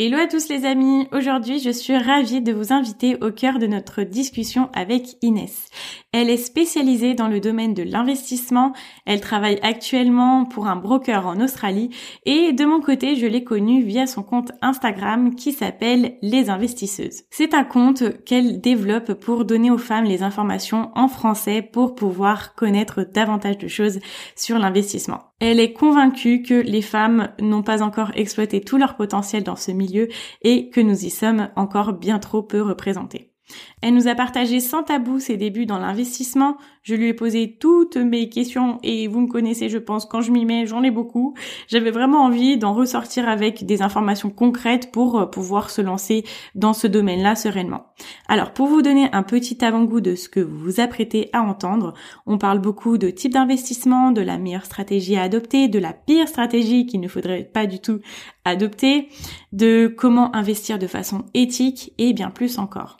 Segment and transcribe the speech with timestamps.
[0.00, 3.66] Hello à tous les amis, aujourd'hui je suis ravie de vous inviter au cœur de
[3.66, 5.70] notre discussion avec Inès.
[6.12, 8.74] Elle est spécialisée dans le domaine de l'investissement,
[9.06, 11.90] elle travaille actuellement pour un broker en Australie
[12.26, 17.24] et de mon côté je l'ai connue via son compte Instagram qui s'appelle Les Investisseuses.
[17.30, 22.54] C'est un compte qu'elle développe pour donner aux femmes les informations en français pour pouvoir
[22.54, 23.98] connaître davantage de choses
[24.36, 25.27] sur l'investissement.
[25.40, 29.70] Elle est convaincue que les femmes n'ont pas encore exploité tout leur potentiel dans ce
[29.70, 30.08] milieu
[30.42, 33.32] et que nous y sommes encore bien trop peu représentés.
[33.80, 36.56] Elle nous a partagé sans tabou ses débuts dans l'investissement.
[36.82, 40.32] Je lui ai posé toutes mes questions et vous me connaissez, je pense, quand je
[40.32, 41.34] m'y mets, j'en ai beaucoup.
[41.68, 46.72] J'avais vraiment envie d'en ressortir avec des informations concrètes pour euh, pouvoir se lancer dans
[46.72, 47.86] ce domaine-là sereinement.
[48.26, 51.94] Alors, pour vous donner un petit avant-goût de ce que vous vous apprêtez à entendre,
[52.26, 56.28] on parle beaucoup de type d'investissement, de la meilleure stratégie à adopter, de la pire
[56.28, 58.00] stratégie qu'il ne faudrait pas du tout
[58.44, 59.08] adopter,
[59.52, 62.96] de comment investir de façon éthique et bien plus encore.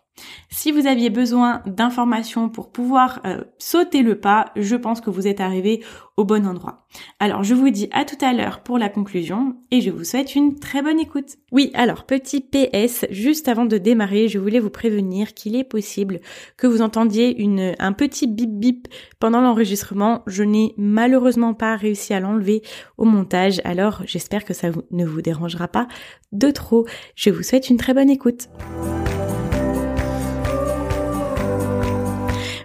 [0.50, 5.26] Si vous aviez besoin d'informations pour pouvoir euh, sauter le pas, je pense que vous
[5.26, 5.82] êtes arrivé
[6.16, 6.86] au bon endroit.
[7.20, 10.34] Alors je vous dis à tout à l'heure pour la conclusion et je vous souhaite
[10.34, 11.36] une très bonne écoute.
[11.52, 16.20] Oui, alors petit PS, juste avant de démarrer, je voulais vous prévenir qu'il est possible
[16.56, 17.36] que vous entendiez
[17.78, 18.88] un petit bip bip
[19.20, 20.22] pendant l'enregistrement.
[20.26, 22.62] Je n'ai malheureusement pas réussi à l'enlever
[22.96, 25.86] au montage, alors j'espère que ça ne vous dérangera pas
[26.32, 26.86] de trop.
[27.14, 28.48] Je vous souhaite une très bonne écoute.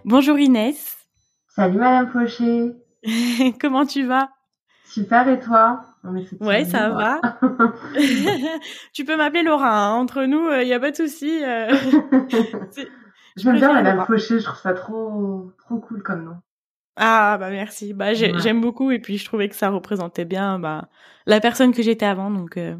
[0.05, 0.97] Bonjour Inès.
[1.47, 2.73] Salut Madame Fauché.
[3.61, 4.29] Comment tu vas?
[4.83, 5.81] Super et toi?
[6.41, 7.21] Ouais, ça va.
[8.93, 9.87] tu peux m'appeler Laura.
[9.87, 9.93] Hein.
[9.93, 11.41] Entre nous, il euh, n'y a pas de souci.
[11.41, 11.73] Euh.
[13.37, 14.39] J'aime bien Madame Fauché.
[14.39, 16.35] Je trouve ça trop, trop cool comme nom.
[16.97, 17.93] Ah bah merci.
[17.93, 20.89] Bah j'aime beaucoup et puis je trouvais que ça représentait bien bah
[21.25, 22.75] la personne que j'étais avant donc euh,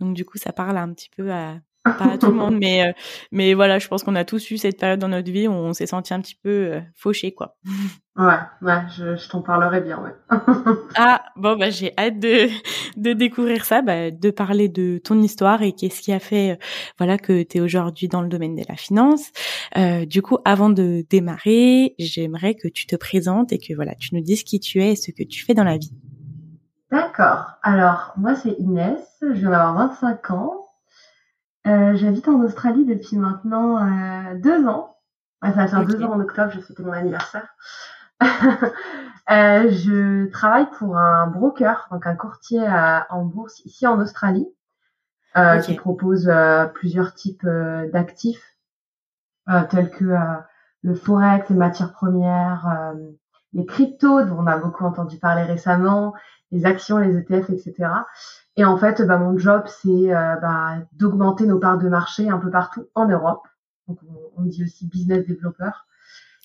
[0.00, 2.92] donc du coup ça parle un petit peu à pas tout le monde, mais euh,
[3.32, 5.72] mais voilà, je pense qu'on a tous eu cette période dans notre vie où on
[5.72, 7.56] s'est senti un petit peu euh, fauché, quoi.
[8.16, 10.14] Ouais, ouais, je, je t'en parlerai bien, ouais.
[10.96, 12.48] ah bon, bah j'ai hâte de
[12.96, 16.56] de découvrir ça, bah, de parler de ton histoire et qu'est-ce qui a fait, euh,
[16.98, 19.30] voilà, que tu es aujourd'hui dans le domaine de la finance.
[20.06, 24.22] du coup, avant de démarrer, j'aimerais que tu te présentes et que voilà, tu nous
[24.22, 25.92] dises qui tu es et ce que tu fais dans la vie.
[26.90, 27.52] D'accord.
[27.62, 30.59] Alors, moi c'est Inès, je viens d'avoir 25 ans.
[31.66, 34.96] Euh, j'habite en Australie depuis maintenant euh, deux ans.
[35.42, 37.54] ça va faire deux ans en octobre, je c'était mon anniversaire.
[38.22, 42.66] euh, je travaille pour un broker, donc un courtier
[43.10, 44.48] en bourse ici en Australie,
[45.36, 47.46] euh, qui propose euh, plusieurs types
[47.92, 48.56] d'actifs,
[49.68, 50.16] tels que
[50.82, 52.94] le forex, les matières premières,
[53.52, 56.14] les cryptos, dont on a beaucoup entendu parler récemment,
[56.52, 57.88] les actions, les ETF, etc.
[58.56, 62.38] Et en fait, bah, mon job, c'est euh, bah, d'augmenter nos parts de marché un
[62.38, 63.46] peu partout en Europe.
[63.88, 63.98] Donc,
[64.36, 65.86] on, dit aussi business développeur.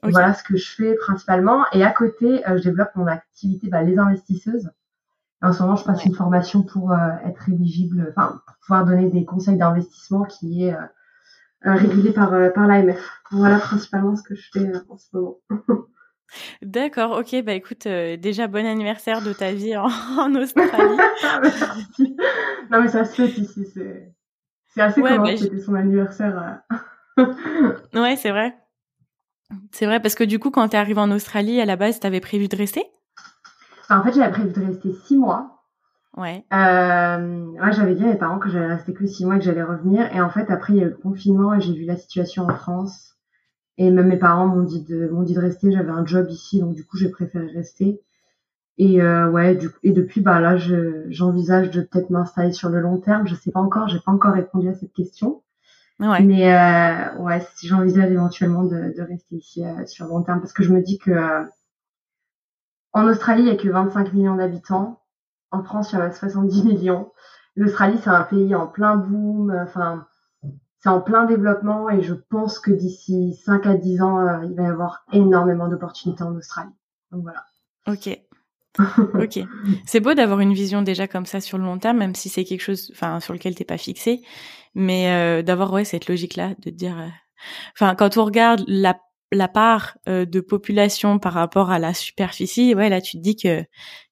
[0.04, 1.66] Voilà ce que je fais principalement.
[1.72, 4.70] Et à côté, euh, je développe mon activité bah, les investisseuses.
[5.42, 9.10] en ce moment, je passe une formation pour euh, être éligible, enfin, pour pouvoir donner
[9.10, 10.76] des conseils d'investissement qui est
[11.64, 13.24] régulé par, par l'AMF.
[13.32, 15.38] Voilà principalement ce que je fais en ce moment.
[16.62, 19.88] D'accord, ok, bah écoute, euh, déjà bon anniversaire de ta vie en,
[20.36, 20.98] Australie.
[22.72, 24.14] non mais ça se fait ici, c'est,
[24.82, 26.64] assez ouais, comment bah, c'était son anniversaire.
[27.18, 27.26] Euh.
[27.94, 28.56] ouais, c'est vrai.
[29.72, 32.20] C'est vrai, parce que du coup, quand t'es arrivé en Australie, à la base, t'avais
[32.20, 32.84] prévu de rester?
[33.84, 35.56] Enfin, en fait, j'avais prévu de rester six mois.
[36.18, 36.46] Ouais.
[36.54, 39.46] Euh, ouais, j'avais dit à mes parents que j'allais rester que six mois et que
[39.46, 40.14] j'allais revenir.
[40.16, 42.44] Et en fait, après, il y a eu le confinement et j'ai vu la situation
[42.44, 43.15] en France.
[43.78, 45.72] Et même mes parents m'ont dit de, m'ont dit de rester.
[45.72, 48.02] J'avais un job ici, donc du coup, j'ai préféré rester.
[48.78, 52.70] Et euh, ouais, du coup, et depuis, bah là, je, j'envisage de peut-être m'installer sur
[52.70, 53.28] le long terme.
[53.28, 55.42] Je sais pas encore, j'ai pas encore répondu à cette question.
[56.00, 56.22] Ouais.
[56.22, 60.42] Mais euh, ouais, si j'envisage éventuellement de, de rester ici euh, sur le long terme,
[60.42, 61.44] parce que je me dis que euh,
[62.94, 65.02] en Australie, il y a que 25 millions d'habitants.
[65.52, 67.12] En France, il y en a 70 millions.
[67.56, 69.52] L'Australie, c'est un pays en plein boom.
[69.64, 70.06] Enfin,
[70.86, 74.54] c'est en plein développement et je pense que d'ici 5 à 10 ans, euh, il
[74.54, 76.76] va y avoir énormément d'opportunités en Australie.
[77.12, 77.44] Donc voilà.
[77.88, 78.16] Ok.
[79.16, 79.40] ok.
[79.88, 82.44] C'est beau d'avoir une vision déjà comme ça sur le long terme, même si c'est
[82.44, 84.22] quelque chose, enfin, sur lequel t'es pas fixé,
[84.76, 87.10] mais euh, d'avoir ouais cette logique-là, de dire, euh,
[87.74, 88.96] enfin, quand on regarde la
[89.32, 93.66] la part de population par rapport à la superficie, ouais, là tu te dis que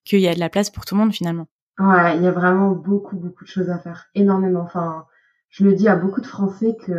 [0.04, 1.46] qu'il y a de la place pour tout le monde finalement.
[1.78, 4.62] Ouais, il y a vraiment beaucoup beaucoup de choses à faire, énormément.
[4.62, 5.06] Enfin,
[5.54, 6.92] je le dis à beaucoup de Français que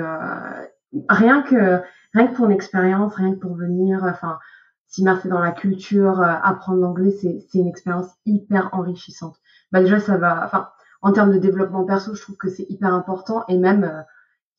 [1.09, 1.81] rien que
[2.13, 4.39] rien que pour une expérience, rien que pour venir, enfin
[4.87, 9.35] s'immerser dans la culture, euh, apprendre l'anglais, c'est, c'est une expérience hyper enrichissante.
[9.71, 10.69] Bah déjà, ça va, enfin,
[11.01, 13.43] en termes de développement perso, je trouve que c'est hyper important.
[13.49, 14.01] Et même euh,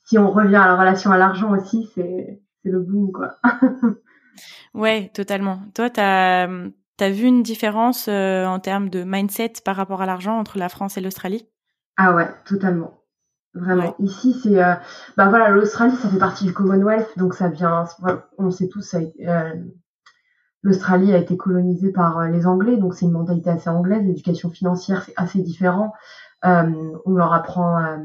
[0.05, 3.37] si on revient à la relation à l'argent aussi, c'est, c'est le boom, quoi.
[4.75, 5.61] ouais, totalement.
[5.75, 6.49] Toi, t'as,
[6.99, 10.69] t'as vu une différence euh, en termes de mindset par rapport à l'argent entre la
[10.69, 11.49] France et l'Australie?
[11.97, 13.06] Ah ouais, totalement.
[13.57, 13.95] Vraiment.
[13.99, 14.57] Ici, c'est,
[15.17, 17.85] bah voilà, l'Australie, ça fait partie du Commonwealth, donc ça vient,
[18.39, 18.99] on sait tous, ça,
[20.67, 24.03] L'Australie a été colonisée par euh, les Anglais, donc c'est une mentalité assez anglaise.
[24.03, 25.93] L'éducation financière, c'est assez différent.
[26.45, 27.99] Euh, on leur apprend euh,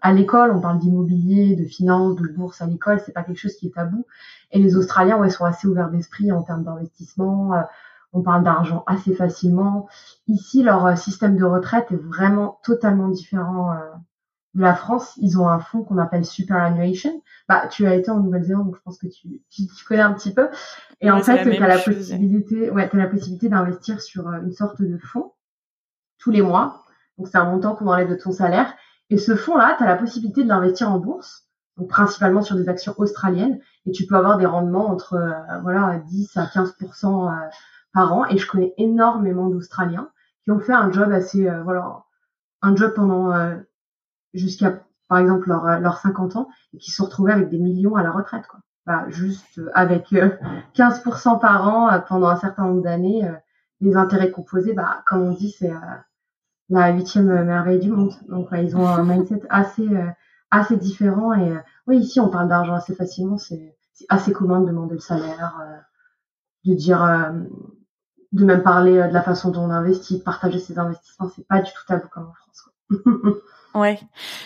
[0.00, 3.56] à l'école, on parle d'immobilier, de finance, de bourse à l'école, c'est pas quelque chose
[3.56, 4.06] qui est tabou.
[4.52, 7.50] Et les Australiens, ouais, sont assez ouverts d'esprit en termes d'investissement.
[8.12, 9.88] on parle d'argent assez facilement.
[10.28, 13.72] Ici, leur système de retraite est vraiment totalement différent
[14.54, 17.22] la France, ils ont un fonds qu'on appelle Superannuation.
[17.48, 20.32] Bah, tu as été en Nouvelle-Zélande, donc je pense que tu, tu, connais un petit
[20.32, 20.48] peu.
[21.00, 24.52] Et en fait, tu as la possibilité, ouais, as la possibilité d'investir sur euh, une
[24.52, 25.32] sorte de fonds
[26.18, 26.84] tous les mois.
[27.18, 28.74] Donc c'est un montant qu'on enlève de ton salaire.
[29.10, 31.46] Et ce fonds-là, tu as la possibilité de l'investir en bourse,
[31.78, 33.58] donc principalement sur des actions australiennes.
[33.86, 37.48] Et tu peux avoir des rendements entre euh, voilà 10 à 15% euh,
[37.94, 38.26] par an.
[38.26, 40.10] Et je connais énormément d'Australiens
[40.44, 42.02] qui ont fait un job assez voilà
[42.62, 43.32] un job pendant
[44.34, 47.96] jusqu'à par exemple leurs leur 50 ans et qui se sont retrouvés avec des millions
[47.96, 48.60] à la retraite quoi.
[48.84, 53.32] Bah, juste avec 15% euh, par an euh, pendant un certain nombre d'années, euh,
[53.80, 55.72] les intérêts composés, bah, comme on dit, c'est
[56.68, 58.12] la huitième merveille du monde.
[58.28, 59.88] Donc ils ont un mindset assez
[60.50, 61.56] assez différent et
[61.86, 63.76] oui ici on parle d'argent assez facilement, c'est
[64.08, 65.54] assez commun de demander le salaire,
[66.64, 67.32] de dire
[68.32, 71.60] de même parler de la façon dont on investit, de partager ses investissements, c'est pas
[71.60, 72.62] du tout tabou comme en France.
[72.62, 73.32] Quoi.
[73.74, 73.98] Ouais,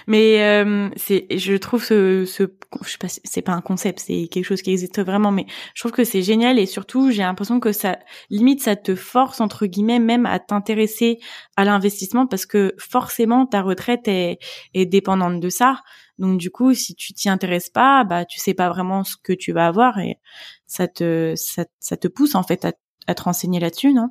[0.07, 2.45] mais euh, c'est, je trouve ce, ce,
[2.85, 5.83] je sais pas, c'est pas un concept, c'est quelque chose qui existe vraiment, mais je
[5.83, 7.99] trouve que c'est génial et surtout j'ai l'impression que ça,
[8.31, 11.19] limite, ça te force entre guillemets même à t'intéresser
[11.57, 14.39] à l'investissement parce que forcément ta retraite est,
[14.75, 15.81] est dépendante de ça.
[16.19, 19.33] Donc du coup, si tu t'y intéresses pas, bah tu sais pas vraiment ce que
[19.33, 20.21] tu vas avoir et
[20.69, 22.73] ça te, ça, ça te pousse en fait à,
[23.09, 24.11] à te renseigner là-dessus, non?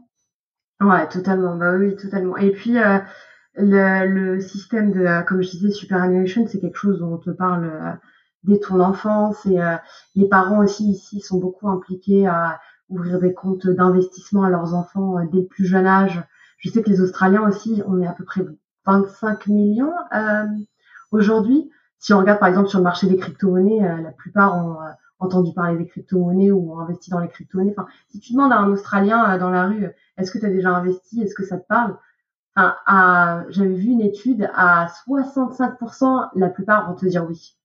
[0.82, 1.56] Ouais, totalement.
[1.56, 2.36] Bah oui, totalement.
[2.36, 2.78] Et puis.
[2.78, 3.00] Euh
[3.58, 7.30] le, le, système de, euh, comme je disais, superannuation, c'est quelque chose dont on te
[7.30, 7.92] parle euh,
[8.44, 9.76] dès ton enfance et euh,
[10.16, 12.60] les parents aussi ici sont beaucoup impliqués à
[12.90, 16.24] ouvrir des comptes d'investissement à leurs enfants dès le plus jeune âge.
[16.60, 18.42] Je sais que les Australiens aussi, on est à peu près
[18.86, 19.94] 25 millions
[21.12, 21.72] aujourd'hui.
[21.98, 24.78] Si on regarde par exemple sur le marché des crypto-monnaies, la plupart ont
[25.18, 27.74] entendu parler des crypto-monnaies ou ont investi dans les crypto-monnaies.
[27.76, 30.70] Enfin, si tu demandes à un Australien dans la rue, est-ce que tu as déjà
[30.70, 31.98] investi, est-ce que ça te parle?
[32.58, 37.58] J'avais vu une étude à 65%, la plupart vont te dire oui.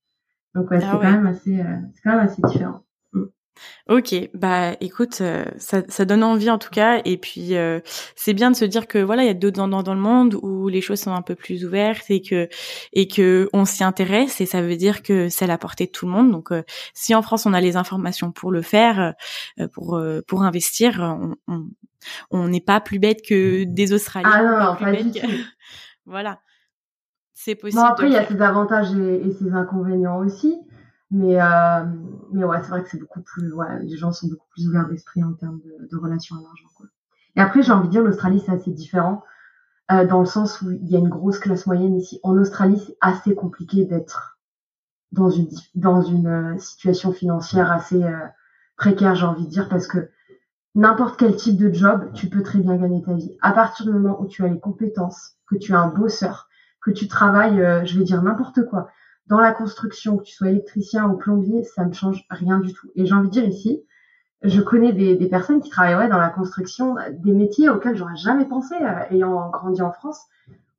[0.54, 2.82] Donc ouais, ah c'est quand même assez, euh, c'est quand même assez différent.
[3.88, 7.80] Ok, bah écoute, euh, ça, ça, donne envie en tout cas, et puis euh,
[8.16, 10.34] c'est bien de se dire que voilà, il y a d'autres endroits dans le monde
[10.42, 12.48] où les choses sont un peu plus ouvertes et que
[12.92, 15.90] et que on s'y intéresse, et ça veut dire que c'est à la portée de
[15.90, 16.30] tout le monde.
[16.30, 16.50] Donc
[16.94, 19.14] si en France on a les informations pour le faire,
[19.72, 21.66] pour pour investir, on, on,
[22.30, 24.30] on n'est pas plus bête que des Australiens.
[24.32, 25.12] Ah non, pas, plus
[26.06, 26.40] voilà.
[27.32, 27.80] C'est possible.
[27.80, 30.60] Bon, après, il y a ses avantages et, ses inconvénients aussi.
[31.10, 31.84] Mais, euh,
[32.32, 34.88] mais ouais, c'est vrai que c'est beaucoup plus, ouais, les gens sont beaucoup plus ouverts
[34.88, 36.86] d'esprit en termes de, de relation à l'argent, quoi.
[37.36, 39.22] Et après, j'ai envie de dire, l'Australie, c'est assez différent,
[39.90, 42.20] euh, dans le sens où il y a une grosse classe moyenne ici.
[42.22, 44.38] En Australie, c'est assez compliqué d'être
[45.12, 48.04] dans une, dans une euh, situation financière assez
[48.76, 50.10] précaire, j'ai envie de dire, parce que
[50.76, 53.36] n'importe quel type de job, tu peux très bien gagner ta vie.
[53.42, 56.48] À partir du moment où tu as les compétences, que tu es un bosseur,
[56.80, 58.88] que tu travailles, je vais dire n'importe quoi,
[59.30, 62.90] dans la construction, que tu sois électricien ou plombier, ça ne change rien du tout.
[62.96, 63.80] Et j'ai envie de dire ici,
[64.42, 68.16] je connais des, des personnes qui travaillent ouais, dans la construction, des métiers auxquels j'aurais
[68.16, 70.20] jamais pensé, euh, ayant grandi en France.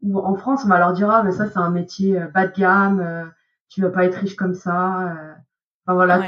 [0.01, 2.47] Ou en France, on va leur dire ah mais ça c'est un métier euh, bas
[2.47, 3.23] de gamme, euh,
[3.69, 5.15] tu vas pas être riche comme ça.
[5.85, 6.27] Enfin voilà,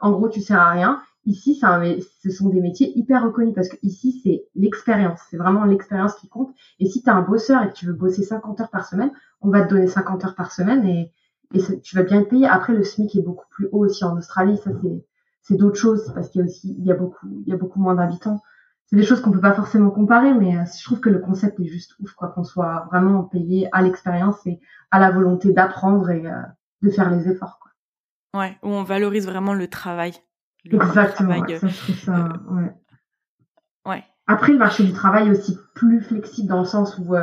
[0.00, 1.02] en gros tu sers à rien.
[1.26, 1.82] Ici, un,
[2.22, 6.28] ce sont des métiers hyper reconnus parce que ici c'est l'expérience, c'est vraiment l'expérience qui
[6.28, 6.54] compte.
[6.78, 9.10] Et si tu as un bosseur et que tu veux bosser 50 heures par semaine,
[9.42, 11.12] on va te donner 50 heures par semaine et,
[11.54, 12.46] et tu vas bien te payer.
[12.46, 15.04] Après le SMIC est beaucoup plus haut aussi en Australie, ça c'est
[15.42, 17.56] c'est d'autres choses parce qu'il y a aussi il y a beaucoup il y a
[17.56, 18.42] beaucoup moins d'habitants.
[18.86, 21.60] C'est des choses qu'on peut pas forcément comparer, mais euh, je trouve que le concept
[21.60, 26.08] est juste ouf quoi, qu'on soit vraiment payé à l'expérience et à la volonté d'apprendre
[26.10, 26.42] et euh,
[26.82, 28.40] de faire les efforts quoi.
[28.40, 30.12] Ouais, où on valorise vraiment le travail.
[30.64, 31.46] Exactement.
[31.46, 31.68] ça,
[32.04, 32.72] ça, ouais.
[33.86, 34.04] ouais.
[34.26, 37.14] Après, le marché du travail est aussi plus flexible dans le sens où,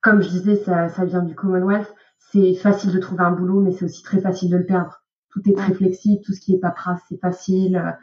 [0.00, 1.94] comme je disais, ça, ça vient du Commonwealth.
[2.18, 5.50] C'est facile de trouver un boulot, mais c'est aussi très facile de le perdre tout
[5.50, 7.96] est très flexible, tout ce qui est paperasse, c'est facile.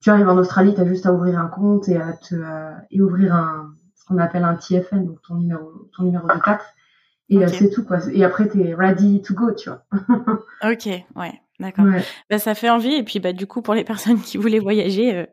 [0.00, 2.72] Tu arrives en Australie, tu as juste à ouvrir un compte et à te euh,
[2.90, 6.64] et ouvrir un ce qu'on appelle un TFN, donc ton numéro ton numéro de taxe.
[7.30, 7.98] Et euh, c'est tout quoi.
[8.12, 9.84] Et après tu es ready to go, tu vois.
[10.72, 11.40] OK, ouais.
[11.60, 11.84] D'accord.
[12.30, 15.16] Bah, ça fait envie et puis bah du coup pour les personnes qui voulaient voyager,
[15.16, 15.26] euh,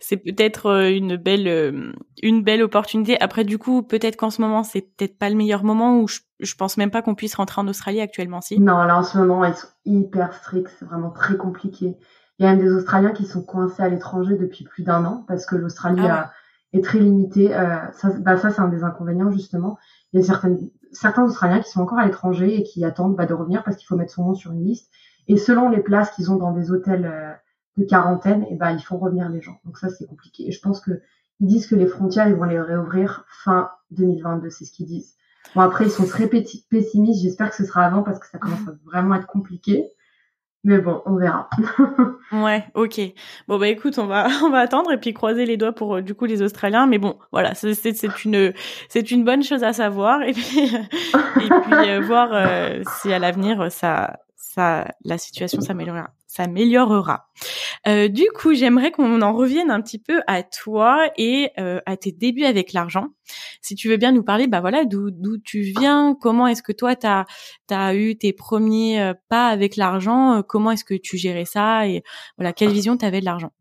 [0.00, 1.92] c'est peut-être euh, une belle euh,
[2.22, 3.20] une belle opportunité.
[3.20, 6.20] Après du coup peut-être qu'en ce moment c'est peut-être pas le meilleur moment où je,
[6.40, 8.58] je pense même pas qu'on puisse rentrer en Australie actuellement si?
[8.58, 11.94] Non là en ce moment ils sont hyper stricts, c'est vraiment très compliqué.
[12.38, 15.24] Il y a même des Australiens qui sont coincés à l'étranger depuis plus d'un an
[15.28, 16.32] parce que l'Australie ah
[16.72, 17.48] est très limitée.
[17.92, 19.76] ça bah ça c'est un des inconvénients justement.
[20.14, 23.26] Il y a certaines certains Australiens qui sont encore à l'étranger et qui attendent bah,
[23.26, 24.90] de revenir parce qu'il faut mettre son nom sur une liste
[25.28, 27.32] et selon les places qu'ils ont dans des hôtels euh,
[27.76, 29.58] de quarantaine, et eh ben, ils font revenir les gens.
[29.64, 30.48] Donc ça, c'est compliqué.
[30.48, 31.02] Et je pense que
[31.40, 35.16] ils disent que les frontières, ils vont les réouvrir fin 2022, c'est ce qu'ils disent.
[35.54, 37.22] Bon, après, ils sont très pessimistes.
[37.22, 39.92] J'espère que ce sera avant parce que ça commence à vraiment être compliqué.
[40.64, 41.48] Mais bon, on verra.
[42.32, 43.00] ouais, ok.
[43.46, 46.02] Bon bah écoute, on va on va attendre et puis croiser les doigts pour euh,
[46.02, 46.88] du coup les Australiens.
[46.88, 48.52] Mais bon, voilà, c'est c'est une
[48.88, 52.30] c'est une bonne chose à savoir et puis et puis euh, voir
[52.96, 54.18] si à l'avenir ça
[54.56, 56.10] ça, la situation s'améliorera.
[56.26, 57.28] s'améliorera.
[57.86, 61.96] Euh, du coup, j'aimerais qu'on en revienne un petit peu à toi et euh, à
[61.98, 63.08] tes débuts avec l'argent.
[63.60, 66.72] Si tu veux bien nous parler, bah voilà, d'où d'où tu viens, comment est-ce que
[66.72, 67.26] toi t'as
[67.70, 72.02] as eu tes premiers euh, pas avec l'argent, comment est-ce que tu gérais ça et
[72.38, 73.52] voilà, quelle vision tu avais de l'argent?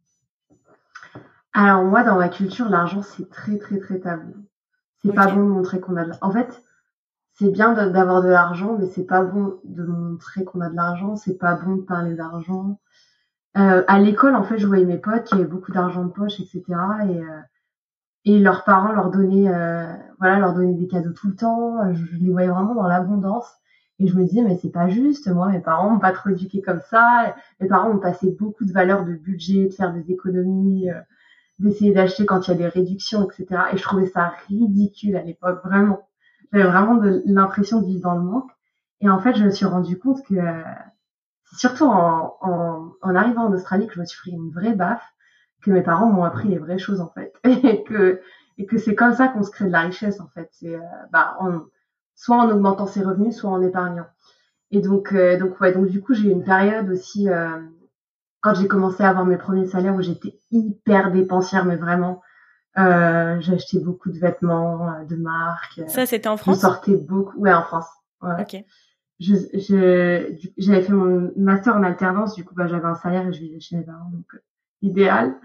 [1.54, 4.34] Alors moi, dans ma culture, l'argent c'est très très très tabou.
[5.04, 6.06] C'est pas bon de montrer qu'on a.
[6.06, 6.12] De...
[6.22, 6.64] En fait,
[7.38, 11.16] c'est bien d'avoir de l'argent, mais c'est pas bon de montrer qu'on a de l'argent,
[11.18, 12.80] c'est pas bon de parler d'argent.
[13.58, 16.40] Euh, à l'école, en fait, je voyais mes potes qui avaient beaucoup d'argent de poche,
[16.40, 16.64] etc.
[17.10, 17.42] Et, euh,
[18.26, 21.94] et leurs parents leur donnaient, euh, voilà, leur donnaient des cadeaux tout le temps.
[21.94, 23.48] Je, les voyais vraiment dans l'abondance.
[24.00, 25.28] Et je me disais, mais c'est pas juste.
[25.30, 27.36] Moi, mes parents m'ont pas trop éduqué comme ça.
[27.60, 31.00] Mes parents ont passé beaucoup de valeurs de budget, de faire des économies, euh,
[31.60, 33.64] d'essayer d'acheter quand il y a des réductions, etc.
[33.74, 36.08] Et je trouvais ça ridicule à l'époque, vraiment.
[36.52, 38.52] J'avais vraiment l'impression de vivre dans le manque.
[39.02, 40.36] Et en fait, je me suis rendu compte que
[41.46, 44.74] c'est surtout en, en, en, arrivant en Australie que je me suis pris une vraie
[44.74, 45.06] baffe,
[45.62, 48.22] que mes parents m'ont appris les vraies choses en fait, et que
[48.58, 50.50] et que c'est comme ça qu'on se crée de la richesse en fait.
[50.52, 51.62] C'est euh, bah en,
[52.16, 54.08] soit en augmentant ses revenus, soit en épargnant.
[54.72, 57.60] Et donc euh, donc ouais donc du coup j'ai eu une période aussi euh,
[58.42, 62.22] quand j'ai commencé à avoir mes premiers salaires où j'étais hyper dépensière mais vraiment
[62.78, 65.82] euh, j'ai acheté beaucoup de vêtements euh, de marque.
[65.88, 66.58] Ça, c'était en France?
[66.58, 67.88] Je sortais beaucoup, ouais, en France.
[68.22, 68.42] Ouais.
[68.42, 68.64] Ok.
[69.20, 73.34] Je, je, j'avais fait mon master en alternance, du coup, bah, j'avais un salaire et
[73.34, 74.40] je vivais chez mes parents, donc euh,
[74.82, 75.36] idéal.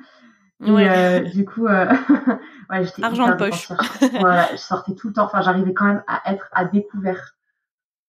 [0.64, 0.88] Et ouais.
[0.88, 1.86] euh, du coup, euh,
[2.70, 3.70] ouais, j'étais argent de poche.
[4.18, 5.24] voilà, je sortais tout le temps.
[5.24, 7.36] Enfin, j'arrivais quand même à être à découvert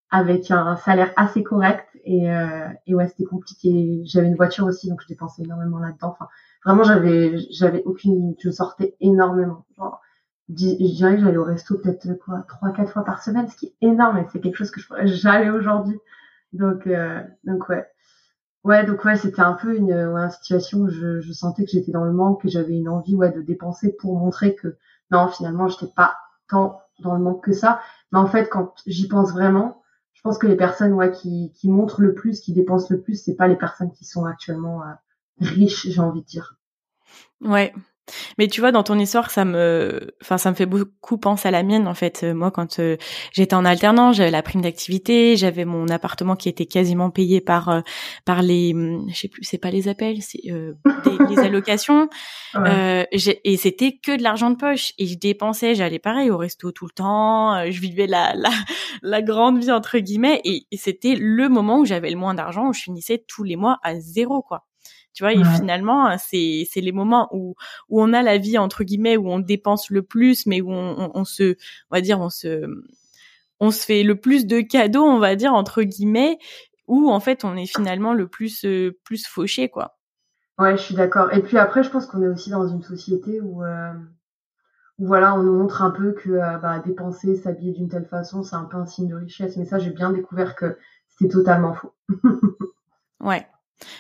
[0.10, 4.02] avec un salaire assez correct et, euh, et ouais, c'était compliqué.
[4.06, 6.10] J'avais une voiture aussi, donc je dépensais énormément là-dedans.
[6.10, 6.28] Enfin,
[6.66, 8.36] Vraiment, j'avais, j'avais aucune.
[8.40, 9.66] Je sortais énormément.
[9.78, 10.02] Genre,
[10.50, 13.68] je dirais que j'allais au resto peut-être quoi, trois, quatre fois par semaine, ce qui
[13.68, 16.00] est énorme et c'est quelque chose que je pourrais jamais aujourd'hui.
[16.54, 17.86] Donc, euh, donc ouais.
[18.64, 21.72] Ouais, donc ouais, c'était un peu une, ouais, une situation où je, je sentais que
[21.72, 24.78] j'étais dans le manque, que j'avais une envie ouais de dépenser pour montrer que
[25.12, 26.16] non, finalement, j'étais pas
[26.50, 27.82] tant dans le manque que ça.
[28.12, 29.82] Mais en fait, quand j'y pense vraiment,
[30.14, 33.16] je pense que les personnes ouais qui, qui montrent le plus, qui dépensent le plus,
[33.24, 34.92] c'est pas les personnes qui sont actuellement euh,
[35.40, 36.56] riche, j'ai envie de dire.
[37.42, 37.74] Ouais,
[38.38, 41.52] Mais tu vois, dans ton histoire, ça me, enfin, ça me fait beaucoup penser à
[41.52, 41.88] la mienne.
[41.88, 42.98] En fait, euh, moi, quand euh,
[43.32, 47.70] j'étais en alternance, j'avais la prime d'activité, j'avais mon appartement qui était quasiment payé par
[47.70, 47.82] euh,
[48.26, 52.10] par les, hum, je sais plus, c'est pas les appels, c'est les allocations.
[52.56, 54.94] et c'était que de l'argent de poche.
[54.98, 57.70] Et je dépensais, j'allais pareil au resto tout le temps.
[57.70, 58.52] je vivais la la,
[59.02, 60.42] la grande vie entre guillemets.
[60.44, 63.56] Et, et c'était le moment où j'avais le moins d'argent, où je finissais tous les
[63.56, 64.66] mois à zéro, quoi.
[65.14, 67.56] Tu vois, et finalement, c'est c'est les moments où
[67.90, 71.12] où on a la vie entre guillemets où on dépense le plus, mais où on,
[71.14, 71.56] on, se,
[71.90, 72.66] on va dire, on se
[73.60, 76.40] on se fait le plus de cadeaux, on va dire entre guillemets,
[76.88, 79.98] où en fait on est finalement le plus euh, plus fauché, quoi.
[80.58, 81.34] Ouais, je suis d'accord.
[81.34, 83.94] Et puis après, je pense qu'on est aussi dans une société où euh,
[85.00, 88.44] où voilà, on nous montre un peu que euh, bah, dépenser, s'habiller d'une telle façon,
[88.44, 89.58] c'est un peu un signe de richesse.
[89.58, 90.78] Mais ça, j'ai bien découvert que
[91.08, 91.94] c'est totalement faux.
[93.20, 93.48] ouais.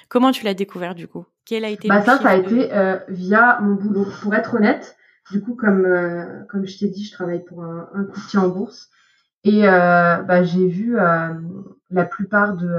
[0.10, 1.26] Comment tu l'as découvert du coup?
[1.46, 4.06] Quel a été bah ça, ça a été euh, via mon boulot.
[4.22, 4.96] Pour être honnête,
[5.32, 8.50] du coup, comme euh, comme je t'ai dit, je travaille pour un, un courtier en
[8.50, 8.90] bourse
[9.44, 12.70] et euh, bah, j'ai vu la plupart de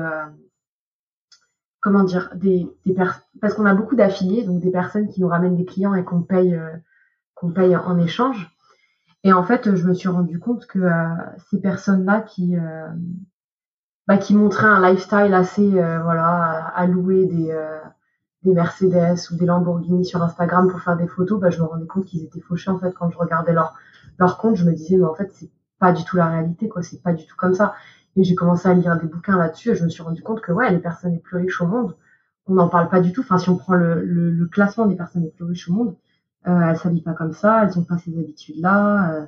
[1.80, 2.94] comment dire des, des
[3.40, 6.22] parce qu'on a beaucoup d'affiliés, donc des personnes qui nous ramènent des clients et qu'on
[6.22, 6.58] paye
[7.34, 8.48] qu'on paye en échange.
[9.24, 10.88] Et en fait, je me suis rendu compte que
[11.50, 12.56] ces personnes-là qui
[14.08, 17.78] bah, qui montrait un lifestyle assez euh, voilà à, louer des euh,
[18.42, 21.86] des Mercedes ou des Lamborghini sur Instagram pour faire des photos, bah, je me rendais
[21.86, 23.74] compte qu'ils étaient fauchés en fait quand je regardais leur
[24.18, 26.82] leur compte, je me disais mais en fait c'est pas du tout la réalité quoi,
[26.82, 27.74] c'est pas du tout comme ça.
[28.16, 30.52] Et j'ai commencé à lire des bouquins là-dessus et je me suis rendu compte que
[30.52, 31.96] ouais les personnes les plus riches au monde,
[32.46, 33.22] on n'en parle pas du tout.
[33.22, 35.96] Enfin si on prend le, le, le, classement des personnes les plus riches au monde,
[36.48, 39.26] euh, elles s'habillent pas comme ça, elles ont pas ces habitudes là, euh,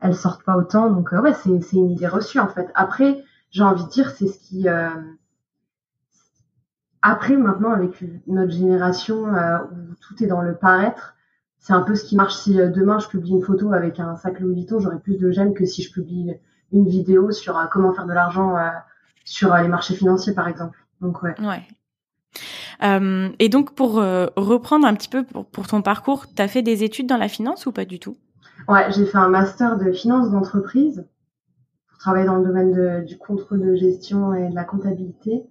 [0.00, 2.70] elles sortent pas autant donc ouais c'est c'est une idée reçue en fait.
[2.74, 4.68] Après j'ai envie de dire, c'est ce qui...
[4.68, 4.90] Euh...
[7.00, 11.14] Après, maintenant, avec notre génération euh, où tout est dans le paraître,
[11.58, 12.34] c'est un peu ce qui marche.
[12.34, 15.30] Si euh, demain, je publie une photo avec un sac Louis Vuitton, j'aurai plus de
[15.30, 16.34] j'aime que si je publie
[16.72, 18.56] une vidéo sur euh, comment faire de l'argent
[19.24, 20.78] sur les marchés financiers, par exemple.
[21.00, 21.34] Donc, ouais.
[21.40, 21.62] Ouais.
[22.82, 26.62] Euh, et donc, pour reprendre un petit peu pour, pour ton parcours, tu as fait
[26.62, 28.16] des études dans la finance ou pas du tout?
[28.66, 31.06] Ouais, j'ai fait un master de finance d'entreprise
[31.98, 35.44] travaille dans le domaine de, du contrôle de gestion et de la comptabilité.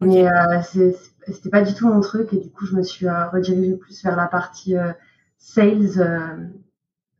[0.00, 3.28] Mais euh, c'était pas du tout mon truc et du coup je me suis euh,
[3.28, 4.92] redirigée plus vers la partie euh,
[5.36, 6.36] sales, euh,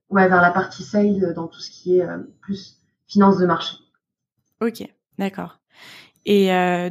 [0.09, 2.07] ouais vers la partie sales dans tout ce qui est
[2.41, 3.77] plus finance de marché.
[4.63, 4.83] Ok,
[5.19, 5.61] d'accord.
[6.25, 6.47] Et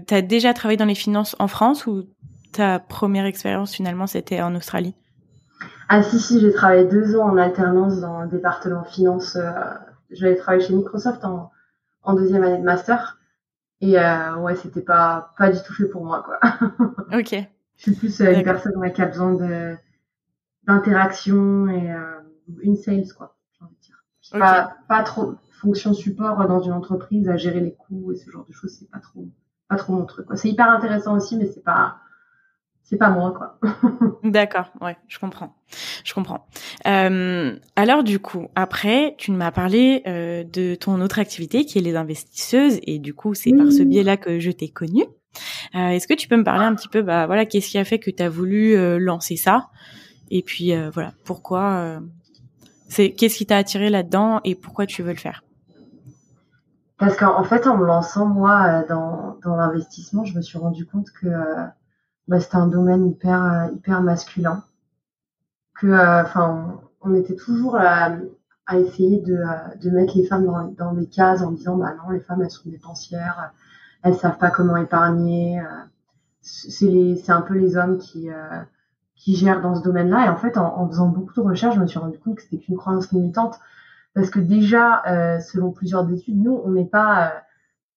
[0.08, 2.04] tu as déjà travaillé dans les finances en France ou
[2.52, 4.96] ta première expérience finalement c'était en Australie?
[5.88, 9.38] Ah si si, j'ai travaillé deux ans en alternance dans le département finance.
[10.12, 11.52] J'avais travaillé chez Microsoft en
[12.04, 13.20] en deuxième année de master.
[13.82, 16.40] Et euh, ouais, c'était pas pas du tout fait pour moi, quoi.
[17.18, 17.36] ok.
[17.78, 19.76] Je suis plus euh, une personne qui a besoin de
[20.64, 22.20] d'interaction et euh,
[22.62, 23.38] une sales, quoi.
[23.58, 24.04] J'ai envie de dire.
[24.38, 28.46] Pas, pas trop fonction support dans une entreprise à gérer les coûts et ce genre
[28.46, 29.28] de choses, c'est pas trop
[29.68, 30.26] pas trop mon truc.
[30.36, 31.98] C'est hyper intéressant aussi, mais c'est pas
[32.84, 33.60] c'est pas moi quoi.
[34.24, 35.56] D'accord, ouais, je comprends,
[36.04, 36.48] je comprends.
[36.88, 41.82] Euh, alors du coup, après, tu m'as parlé euh, de ton autre activité qui est
[41.82, 45.06] les investisseuses et du coup, c'est par ce biais-là que je t'ai connue.
[45.76, 47.84] Euh, Est-ce que tu peux me parler un petit peu, bah voilà, qu'est-ce qui a
[47.84, 49.70] fait que tu as voulu lancer ça?
[50.32, 52.00] Et puis voilà, pourquoi
[52.88, 55.44] c'est qu'est-ce qui t'a attiré là-dedans et pourquoi tu veux le faire?
[56.98, 61.12] Parce qu'en fait, en me lançant moi dans dans l'investissement, je me suis rendu compte
[61.12, 61.28] que
[62.30, 64.64] bah, c'était un domaine hyper euh, hyper masculin
[65.80, 68.12] que euh, enfin on, était toujours à,
[68.68, 72.12] à essayer de, euh, de, mettre les femmes dans, des cases en disant bah non
[72.12, 73.52] les femmes elles sont dépensières
[74.04, 75.62] elles savent pas comment épargner
[76.42, 78.30] c'est un peu les hommes qui
[79.16, 80.28] qui gèrent dans ce domaine-là.
[80.28, 82.44] Et en fait en, en, faisant beaucoup de recherches je me suis rendu compte que
[82.44, 83.60] c'était qu'une croyance limitante
[84.14, 85.02] parce que déjà
[85.42, 87.34] selon plusieurs études nous on n'est pas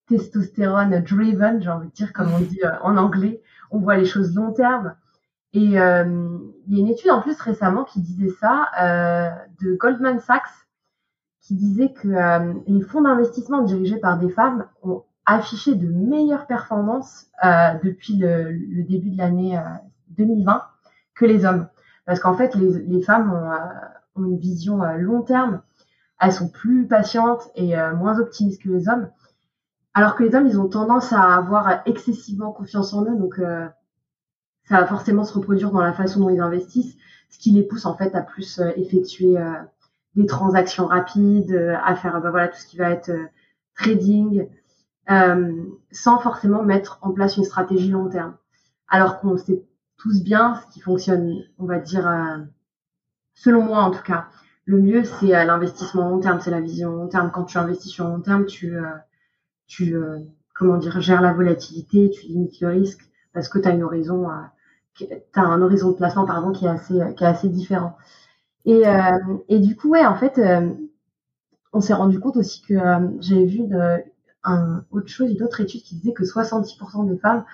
[0.08, 3.42] testostérone driven j'ai envie de dire comme on dit en anglais
[3.72, 4.94] on voit les choses long terme.
[5.54, 9.30] Et euh, il y a une étude en plus récemment qui disait ça, euh,
[9.62, 10.42] de Goldman Sachs,
[11.40, 16.46] qui disait que euh, les fonds d'investissement dirigés par des femmes ont affiché de meilleures
[16.46, 17.26] performances
[17.84, 19.60] depuis le, début de l'année
[20.10, 20.62] 2020
[21.14, 21.68] que les hommes.
[22.06, 25.62] Parce qu'en fait, les, femmes ont, ont, une vision long terme,
[26.20, 29.10] elles sont plus patientes et moins optimistes que les hommes.
[29.94, 33.68] Alors que les hommes, ils ont tendance à avoir excessivement confiance en eux, donc euh,
[34.64, 36.96] ça va forcément se reproduire dans la façon dont ils investissent,
[37.28, 39.52] ce qui les pousse en fait à plus euh, effectuer euh,
[40.14, 43.10] des transactions rapides, à faire bah, voilà tout ce qui va être
[43.74, 44.48] trading,
[45.90, 48.36] sans forcément mettre en place une stratégie long terme.
[48.88, 49.64] Alors qu'on sait
[49.96, 52.10] tous bien ce qui fonctionne, on va dire
[53.32, 54.26] selon moi en tout cas,
[54.66, 57.30] le mieux c'est l'investissement long terme, c'est la vision long terme.
[57.32, 58.76] Quand tu investis sur long terme, tu,
[59.72, 59.96] tu
[60.54, 63.00] comment dire, gères la volatilité, tu limites le risque
[63.32, 67.96] parce que tu as horizon, as un horizon de placement pardon qui est assez, différent.
[68.66, 68.84] Et,
[69.58, 70.40] du coup, ouais, en fait,
[71.72, 72.74] on s'est rendu compte aussi que
[73.20, 73.62] j'avais vu
[74.44, 77.44] un, autre chose, une autre étude qui disait que 70% des femmes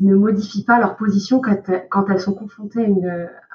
[0.00, 2.84] ne modifient pas leur position quand, elles sont confrontées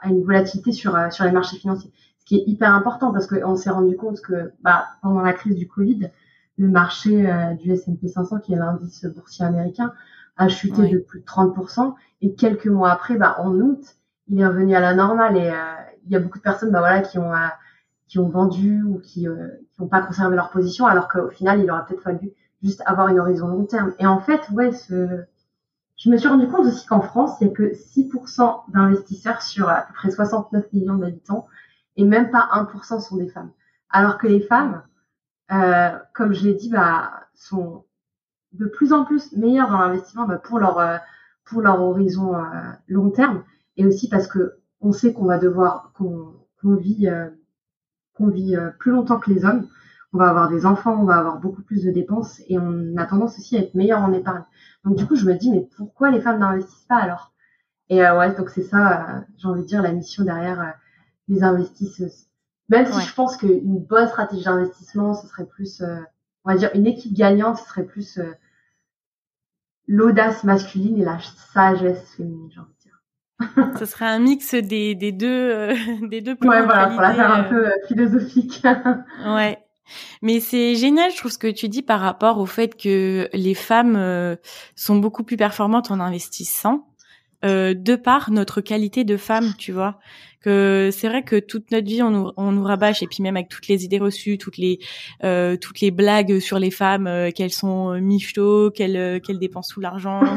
[0.02, 1.92] à une, volatilité sur, euh, sur les marchés financiers.
[2.20, 5.56] Ce qui est hyper important parce qu'on s'est rendu compte que bah, pendant la crise
[5.56, 6.10] du Covid,
[6.58, 9.94] le marché euh, du S&P 500, qui est l'indice boursier américain,
[10.38, 11.96] a chuté de plus de 30%.
[12.22, 15.38] Et quelques mois après, bah, en août, il est revenu à la normale.
[15.38, 15.74] Et euh,
[16.06, 17.32] il y a beaucoup de personnes bah, voilà, qui, ont,
[18.08, 19.28] qui ont vendu ou qui
[19.80, 22.32] n'ont pas conservé leur position, alors qu'au final, il aurait peut-être fallu
[22.64, 23.94] juste avoir une horizon long terme.
[24.00, 25.24] Et en fait, ouais, ce...
[25.98, 29.70] je me suis rendu compte aussi qu'en France, il n'y a que 6% d'investisseurs sur
[29.70, 31.48] à peu près 69 millions d'habitants
[31.96, 33.52] et même pas 1% sont des femmes.
[33.90, 34.84] Alors que les femmes,
[35.52, 37.86] euh, comme je l'ai dit, bah, sont
[38.54, 40.98] de plus en plus meilleures dans l'investissement bah, pour leur euh,
[41.46, 42.42] pour leur horizon euh,
[42.88, 43.44] long terme
[43.78, 47.30] et aussi parce que on sait qu'on va devoir qu'on qu'on vit euh,
[48.14, 49.68] qu'on vit plus longtemps que les hommes
[50.16, 53.06] on va avoir des enfants, on va avoir beaucoup plus de dépenses et on a
[53.06, 54.46] tendance aussi à être meilleur en épargne.
[54.86, 57.34] Donc du coup, je me dis, mais pourquoi les femmes n'investissent pas alors?
[57.90, 60.72] Et euh, ouais, donc c'est ça, euh, j'ai envie de dire, la mission derrière euh,
[61.28, 62.28] les investisseuses.
[62.70, 65.84] Même si je pense qu'une bonne stratégie d'investissement, ce serait plus,
[66.44, 68.20] on va dire, une équipe gagnante, ce serait plus
[69.88, 71.20] l'audace masculine et la
[71.54, 73.76] sagesse féminine, j'ai envie de dire.
[73.80, 75.74] ce serait un mix des, des deux,
[76.10, 76.36] des deux.
[76.42, 78.64] Ouais, voilà, pour la faire un peu philosophique.
[79.26, 79.60] ouais.
[80.22, 83.54] Mais c'est génial, je trouve ce que tu dis par rapport au fait que les
[83.54, 84.36] femmes euh,
[84.76, 86.88] sont beaucoup plus performantes en investissant,
[87.44, 90.00] euh, de par notre qualité de femme, tu vois.
[90.46, 93.36] Que c'est vrai que toute notre vie on nous, on nous rabâche et puis même
[93.36, 94.78] avec toutes les idées reçues, toutes les
[95.24, 99.82] euh, toutes les blagues sur les femmes, euh, qu'elles sont michto, qu'elles qu'elles dépensent tout
[99.82, 100.22] l'argent.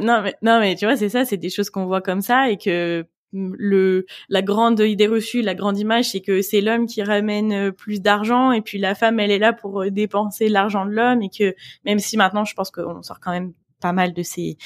[0.00, 2.50] Non mais non mais tu vois c'est ça, c'est des choses qu'on voit comme ça
[2.50, 7.02] et que le la grande idée reçue, la grande image, c'est que c'est l'homme qui
[7.02, 10.86] ramène euh, plus d'argent et puis la femme, elle est là pour euh, dépenser l'argent
[10.86, 14.12] de l'homme et que même si maintenant, je pense qu'on sort quand même pas mal
[14.12, 14.56] de ces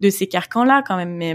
[0.00, 1.34] de ces carcans là quand même, mais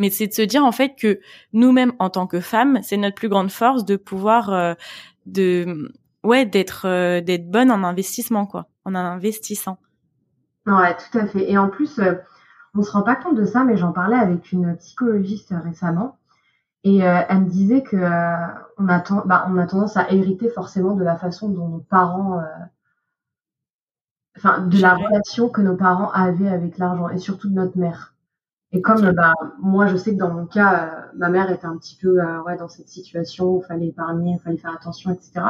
[0.00, 1.20] mais c'est de se dire en fait que
[1.52, 4.74] nous-mêmes en tant que femmes, c'est notre plus grande force de pouvoir euh,
[5.26, 5.92] de
[6.24, 9.78] ouais d'être d'être bonne en investissement quoi, en investissant.
[10.66, 11.48] Ouais, tout à fait.
[11.48, 12.00] Et en plus
[12.74, 16.18] on se rend pas compte de ça, mais j'en parlais avec une psychologiste récemment.
[16.84, 18.46] Et euh, elle me disait que euh,
[18.78, 22.38] on, a bah, on a tendance à hériter forcément de la façon dont nos parents,
[22.38, 22.44] euh,
[24.36, 28.14] enfin de la relation que nos parents avaient avec l'argent et surtout de notre mère.
[28.72, 31.96] Et comme bah, moi je sais que dans mon cas, ma mère était un petit
[32.00, 35.40] peu ouais, dans cette situation où il fallait épargner, il fallait faire attention, etc.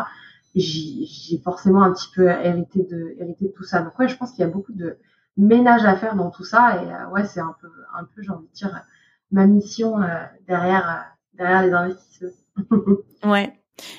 [0.55, 3.83] J'ai forcément un petit peu hérité de, hérité de tout ça.
[3.83, 4.97] Donc ouais, je pense qu'il y a beaucoup de,
[5.37, 6.83] ménage à faire dans tout ça.
[6.83, 8.85] Et euh, ouais, c'est un peu, un peu, j'ai envie de dire,
[9.31, 10.07] ma mission euh,
[10.47, 12.31] derrière, euh, derrière les investisseurs.
[13.25, 13.57] ouais.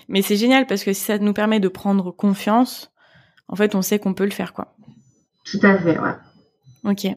[0.08, 2.92] Mais c'est génial parce que si ça nous permet de prendre confiance,
[3.48, 4.76] en fait, on sait qu'on peut le faire, quoi.
[5.46, 6.16] Tout à fait, ouais.
[6.84, 7.08] Ok.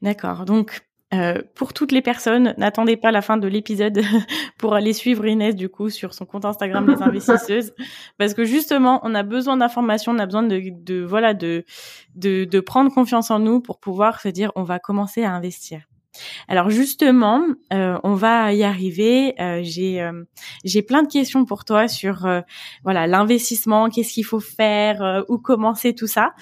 [0.00, 0.46] D'accord.
[0.46, 0.82] Donc,
[1.14, 4.00] euh, pour toutes les personnes, n'attendez pas la fin de l'épisode
[4.58, 7.72] pour aller suivre Inès du coup sur son compte Instagram des investisseuses,
[8.18, 11.64] parce que justement, on a besoin d'informations, on a besoin de, de voilà de,
[12.14, 15.80] de, de prendre confiance en nous pour pouvoir se dire on va commencer à investir.
[16.48, 19.34] Alors justement, euh, on va y arriver.
[19.40, 20.24] Euh, j'ai euh,
[20.64, 22.26] j'ai plein de questions pour toi sur
[22.82, 26.34] voilà l'investissement, qu'est-ce qu'il faut faire, où commencer tout ça.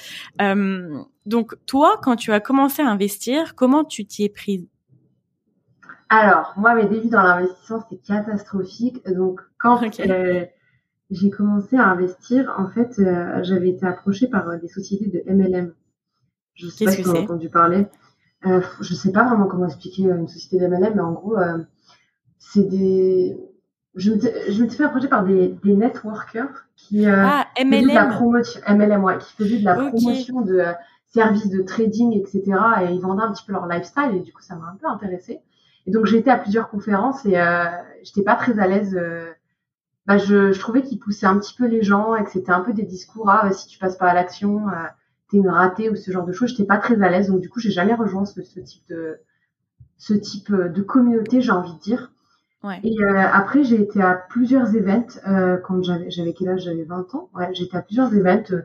[1.27, 4.67] Donc toi, quand tu as commencé à investir, comment tu t'y es prise?
[6.09, 9.05] Alors moi, mes débuts dans l'investissement c'était catastrophique.
[9.09, 9.81] Donc quand
[11.11, 13.01] j'ai commencé à investir, en fait,
[13.43, 15.73] j'avais été approchée par des sociétés de MLM.
[16.55, 17.87] Je sais pas si tu as entendu parler.
[18.47, 21.59] Euh, je sais pas vraiment comment expliquer euh, une société d'MLM, mais en gros, euh,
[22.39, 23.37] c'est des.
[23.95, 27.89] Je me je fait approcher par des, des networkers qui euh, ah, MLM.
[27.89, 30.73] de la promotion, MLM, ouais, qui faisaient de la promotion de euh,
[31.13, 32.43] services de trading, etc.
[32.83, 34.87] Et ils vendaient un petit peu leur lifestyle, et du coup, ça m'a un peu
[34.87, 35.41] intéressée.
[35.87, 37.65] Et donc, j'ai été à plusieurs conférences et euh,
[38.03, 38.99] j'étais pas très à l'aise.
[40.07, 42.61] bah, je, je trouvais qu'ils poussaient un petit peu les gens et que c'était un
[42.61, 44.67] peu des discours ah si tu passes pas à l'action
[45.33, 47.29] une ratée ou ce genre de choses, j'étais pas très à l'aise.
[47.29, 49.19] Donc du coup, j'ai jamais rejoint ce, type de
[49.99, 52.13] ce type de communauté, j'ai envie de dire.
[52.63, 52.79] Ouais.
[52.85, 56.63] Et euh, après, j'ai été à plusieurs events euh, quand j'avais j'avais quel âge?
[56.63, 57.29] J'avais 20 ans.
[57.35, 58.63] Ouais, j'étais à plusieurs events euh,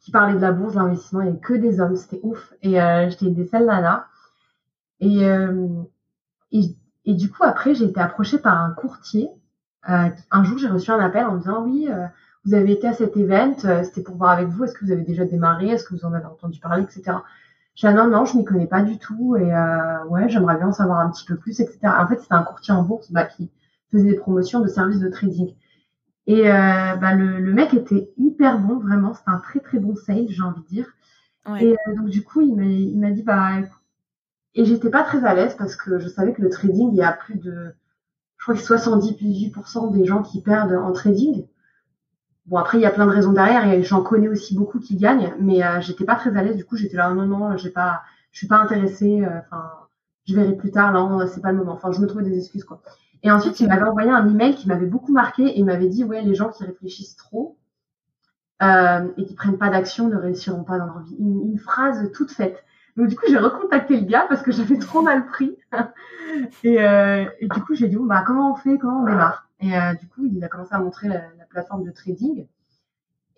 [0.00, 1.20] qui parlaient de la bourse d'investissement.
[1.20, 2.54] Il n'y avait que des hommes, c'était ouf.
[2.62, 4.04] Et j'étais des seules nanas.
[5.00, 5.22] Et,
[6.52, 9.30] et, Et du coup, après, j'ai été approchée par un courtier.
[9.88, 12.06] Euh, un jour, j'ai reçu un appel en me disant oui, euh,
[12.44, 14.92] vous avez été à cet event, euh, c'était pour voir avec vous, est-ce que vous
[14.92, 17.16] avez déjà démarré, est-ce que vous en avez entendu parler, etc.
[17.74, 19.52] J'ai dit non, non, je m'y connais pas du tout et
[20.08, 21.78] ouais, j'aimerais bien en savoir un petit peu plus, etc.
[21.84, 23.50] En fait, c'était un courtier en bourse bah, qui
[23.90, 25.54] faisait des promotions de services de trading.
[26.28, 30.26] Et bah, le, le, mec était hyper bon, vraiment, c'était un très très bon sale,
[30.28, 30.86] j'ai envie de dire.
[31.58, 32.54] Et donc du coup, il
[32.98, 33.60] m'a dit bah
[34.54, 37.02] et j'étais pas très à l'aise parce que je savais que le trading, il y
[37.02, 37.72] a plus de,
[38.38, 41.46] je crois que 78% des gens qui perdent en trading.
[42.46, 44.96] Bon, après, il y a plein de raisons derrière et j'en connais aussi beaucoup qui
[44.96, 46.56] gagnent, mais euh, j'étais pas très à l'aise.
[46.56, 49.22] Du coup, j'étais là, non, non, j'ai pas, je suis pas intéressée.
[49.22, 49.70] Euh, enfin,
[50.24, 50.92] je verrai plus tard.
[50.92, 51.72] Non, c'est pas le moment.
[51.72, 52.80] Enfin, je me trouvais des excuses, quoi.
[53.22, 56.04] Et ensuite, il m'avait envoyé un email qui m'avait beaucoup marqué et il m'avait dit,
[56.04, 57.56] ouais, les gens qui réfléchissent trop
[58.62, 61.16] euh, et qui prennent pas d'action ne réussiront pas dans leur vie.
[61.18, 62.64] une phrase toute faite.
[62.96, 65.56] Donc du coup, j'ai recontacté le gars parce que j'avais trop mal pris.
[66.64, 69.48] et, euh, du coup, j'ai dit, bah, comment on fait, comment on démarre?
[69.60, 72.46] Et euh, du coup, il a commencé à montrer la, la plateforme de trading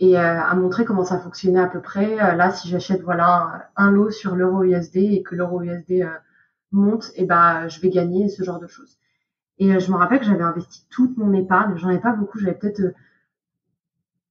[0.00, 2.14] et euh, à montrer comment ça fonctionnait à peu près.
[2.14, 6.08] Euh, là, si j'achète voilà un, lot sur l'euro USD et que l'euro USD euh,
[6.72, 8.98] monte, et bah, je vais gagner ce genre de choses.
[9.60, 11.76] Et je me rappelle que j'avais investi toute mon épargne.
[11.76, 12.38] J'en avais pas beaucoup.
[12.38, 12.94] J'avais peut-être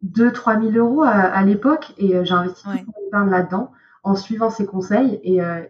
[0.02, 3.72] 2 3 000 euros à, à l'époque et j'ai investi toute mon épargne là-dedans
[4.04, 5.20] en suivant ses conseils.
[5.24, 5.64] Et euh,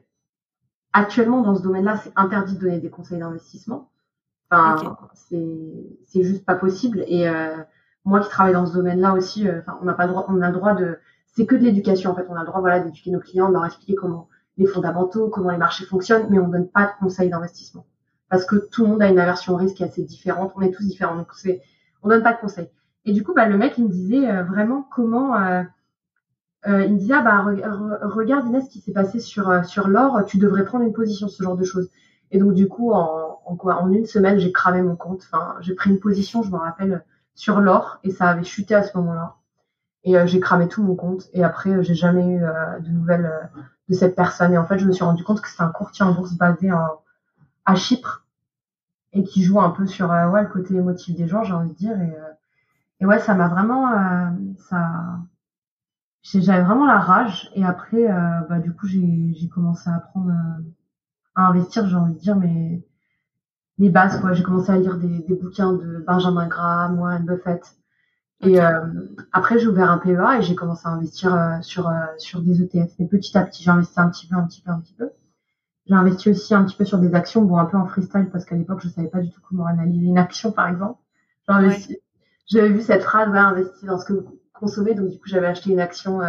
[0.93, 3.89] actuellement, dans ce domaine-là, c'est interdit de donner des conseils d'investissement.
[4.51, 7.03] Enfin, c'est juste pas possible.
[7.07, 7.57] Et euh,
[8.05, 10.55] moi qui travaille dans ce domaine-là aussi, euh, on n'a pas droit, on a le
[10.55, 12.25] droit de, c'est que de l'éducation en fait.
[12.29, 15.51] On a le droit, voilà, d'éduquer nos clients, de leur expliquer comment les fondamentaux, comment
[15.51, 17.85] les marchés fonctionnent, mais on donne pas de conseils d'investissement
[18.29, 20.53] parce que tout le monde a une aversion au risque assez différente.
[20.55, 21.61] On est tous différents, donc c'est,
[22.03, 22.69] on donne pas de conseils.
[23.05, 25.33] Et du coup, bah, le mec, il me disait vraiment comment
[26.67, 27.45] euh, il me disait ah bah
[28.01, 31.27] regarde Inès ce qui s'est passé sur euh, sur l'or, tu devrais prendre une position,
[31.29, 31.89] ce genre de choses.
[32.31, 35.21] Et donc du coup en, en quoi en une semaine j'ai cramé mon compte.
[35.21, 38.83] Enfin j'ai pris une position, je me rappelle sur l'or et ça avait chuté à
[38.83, 39.35] ce moment-là.
[40.03, 42.41] Et euh, j'ai cramé tout mon compte et après j'ai jamais eu
[42.81, 43.49] de nouvelles
[43.87, 44.53] de cette personne.
[44.53, 46.73] Et en fait je me suis rendu compte que c'est un courtier en bourse basé
[46.73, 47.01] en,
[47.69, 48.25] à Chypre
[49.13, 51.75] et qui joue un peu sur ouais le côté émotif des gens j'ai envie de
[51.75, 51.99] dire.
[51.99, 52.13] Et,
[53.01, 53.89] et ouais ça m'a vraiment
[54.69, 55.19] ça
[56.23, 57.49] j'avais vraiment la rage.
[57.55, 60.61] Et après euh, bah du coup j'ai j'ai commencé à apprendre euh,
[61.35, 62.83] à investir j'ai envie de dire mais
[63.77, 64.33] les bases quoi.
[64.33, 67.77] J'ai commencé à lire des, des bouquins de Benjamin Graham Warren Buffett.
[68.41, 68.79] Et euh,
[69.33, 73.07] après j'ai ouvert un PEA et j'ai commencé à investir sur sur des ETF mais
[73.07, 75.09] petit à petit j'ai investi un petit peu un petit peu un petit peu
[75.87, 78.45] j'ai investi aussi un petit peu sur des actions bon un peu en freestyle parce
[78.45, 80.99] qu'à l'époque je savais pas du tout comment analyser une action par exemple
[82.47, 84.25] j'avais vu cette phrase ouais, investi dans ce que
[84.59, 84.93] consommer.
[84.93, 86.21] Donc, du coup, j'avais acheté une action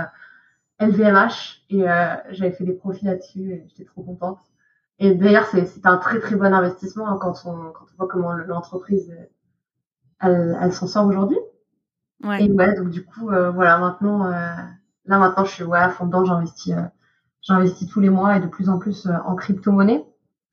[0.81, 1.29] LVMH euh,
[1.71, 4.39] et euh, j'avais fait des profits là-dessus et j'étais trop contente.
[4.99, 8.33] Et d'ailleurs, c'est un très très bon investissement hein, quand, on, quand on voit comment
[8.33, 9.11] l'entreprise
[10.21, 11.39] elle, elle s'en sort aujourd'hui.
[12.23, 12.45] Ouais.
[12.45, 14.69] Et ouais, donc du coup, euh, voilà, maintenant, là
[15.07, 16.75] maintenant, je suis ouais, à fond dedans, j'investis,
[17.43, 20.05] j'investis tous les mois et de plus en plus en crypto-monnaie.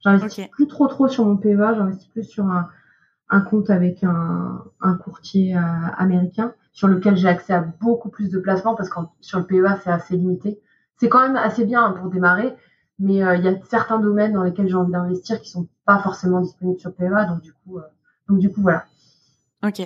[0.02, 2.70] J'investis plus trop trop sur mon PEA, j'investis plus sur un,
[3.30, 5.56] un compte avec un, un courtier
[5.98, 9.80] américain sur lequel j'ai accès à beaucoup plus de placements parce que sur le PEA,
[9.84, 10.62] c'est assez limité.
[10.98, 12.56] C'est quand même assez bien pour démarrer,
[13.00, 16.00] mais euh, il y a certains domaines dans lesquels j'ai envie d'investir qui sont pas
[16.00, 17.84] forcément disponibles sur PEA, donc du coup, euh,
[18.30, 18.86] donc du coup, voilà.
[19.66, 19.82] Ok.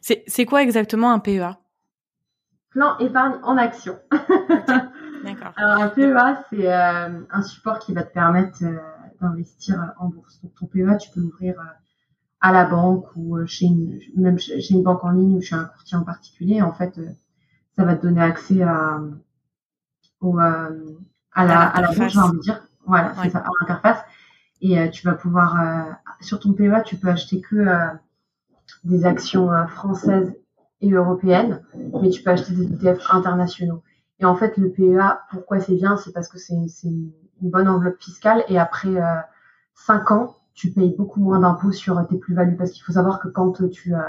[0.00, 1.58] C'est quoi exactement un PEA
[2.70, 3.96] Plan épargne en action.
[5.26, 5.52] D'accord.
[5.56, 8.58] Alors un PEA, c'est euh, un support qui va te permettre
[9.20, 10.40] d'investir en bourse.
[10.42, 11.56] Donc ton PEA, tu peux l'ouvrir
[12.40, 15.54] à la banque ou euh, chez une, même chez une banque en ligne ou chez
[15.54, 17.08] un courtier en particulier, en fait, euh,
[17.76, 19.00] ça va te donner accès à,
[20.20, 20.96] au, euh,
[21.32, 22.62] à la, à la banque, j'ai envie de dire.
[22.86, 23.98] Voilà, c'est ça, à l'interface.
[24.62, 27.66] Et tu vas pouvoir, sur ton PEA, tu peux acheter que
[28.84, 30.34] des actions françaises
[30.80, 31.62] et européennes,
[32.00, 33.82] mais tu peux acheter des ETF internationaux.
[34.20, 38.00] Et en fait, le PEA, pourquoi c'est bien, c'est parce que c'est une bonne enveloppe
[38.00, 39.16] fiscale et après euh,
[39.74, 43.28] 5 ans, tu payes beaucoup moins d'impôts sur tes plus-values parce qu'il faut savoir que
[43.28, 44.00] quand tu euh,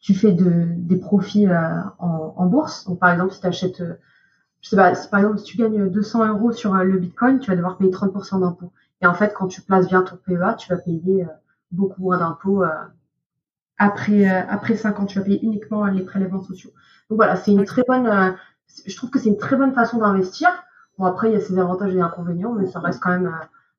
[0.00, 3.80] tu fais de, des profits euh, en, en, bourse, donc par exemple si tu achètes,
[3.80, 3.94] euh,
[4.60, 7.50] je sais pas, si par exemple si tu gagnes 200 euros sur le Bitcoin, tu
[7.50, 8.72] vas devoir payer 30% d'impôts.
[9.02, 11.26] Et en fait, quand tu places bien ton PEA, tu vas payer
[11.70, 12.64] beaucoup moins d'impôts
[13.76, 15.06] après après 5 ans.
[15.06, 16.70] Tu vas payer uniquement les prélèvements sociaux.
[17.10, 18.34] Donc voilà, c'est une très bonne,
[18.86, 20.48] je trouve que c'est une très bonne façon d'investir.
[20.98, 23.32] Bon après, il y a ses avantages et inconvénients, mais ça reste quand même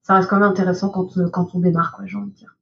[0.04, 2.56] ça reste quand même intéressant quand, euh, quand on démarre, quoi, j'ai envie de dire.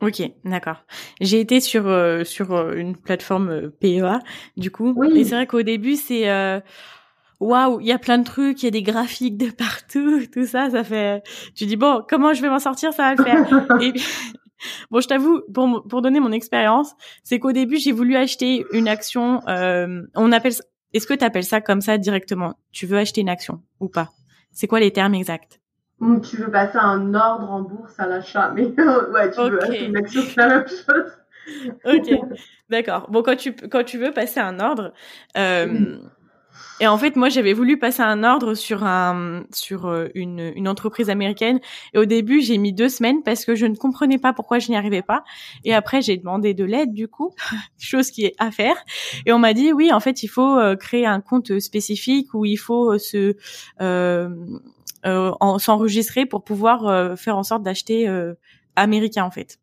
[0.00, 0.84] Ok, d'accord.
[1.20, 4.20] J'ai été sur euh, sur euh, une plateforme PEA
[4.56, 5.18] du coup, oui.
[5.18, 6.28] et c'est vrai qu'au début c'est
[7.40, 10.46] waouh, il y a plein de trucs, il y a des graphiques de partout, tout
[10.46, 11.22] ça, ça fait.
[11.54, 13.80] Tu dis bon, comment je vais m'en sortir, ça va le faire.
[13.82, 13.92] Et
[14.90, 18.88] bon, je t'avoue, pour pour donner mon expérience, c'est qu'au début j'ai voulu acheter une
[18.88, 19.40] action.
[19.48, 20.54] Euh, on appelle,
[20.94, 22.54] est-ce que tu appelles ça comme ça directement?
[22.72, 24.10] Tu veux acheter une action ou pas?
[24.50, 25.60] C'est quoi les termes exacts?
[26.22, 28.62] Tu veux passer un ordre en bourse à l'achat, mais
[29.12, 31.12] ouais, tu veux acheter une action, c'est la même chose.
[31.84, 33.10] ok, d'accord.
[33.10, 34.92] Bon, quand tu quand tu veux passer un ordre,
[35.36, 35.98] euh,
[36.80, 40.68] et en fait, moi, j'avais voulu passer un ordre sur un sur euh, une, une
[40.68, 41.60] entreprise américaine.
[41.92, 44.70] Et au début, j'ai mis deux semaines parce que je ne comprenais pas pourquoi je
[44.70, 45.24] n'y arrivais pas.
[45.64, 47.34] Et après, j'ai demandé de l'aide, du coup,
[47.78, 48.76] chose qui est à faire.
[49.26, 52.44] Et on m'a dit, oui, en fait, il faut euh, créer un compte spécifique où
[52.44, 53.34] il faut euh, se
[55.58, 58.08] s'enregistrer pour pouvoir faire en sorte d'acheter
[58.76, 59.58] américain, en fait.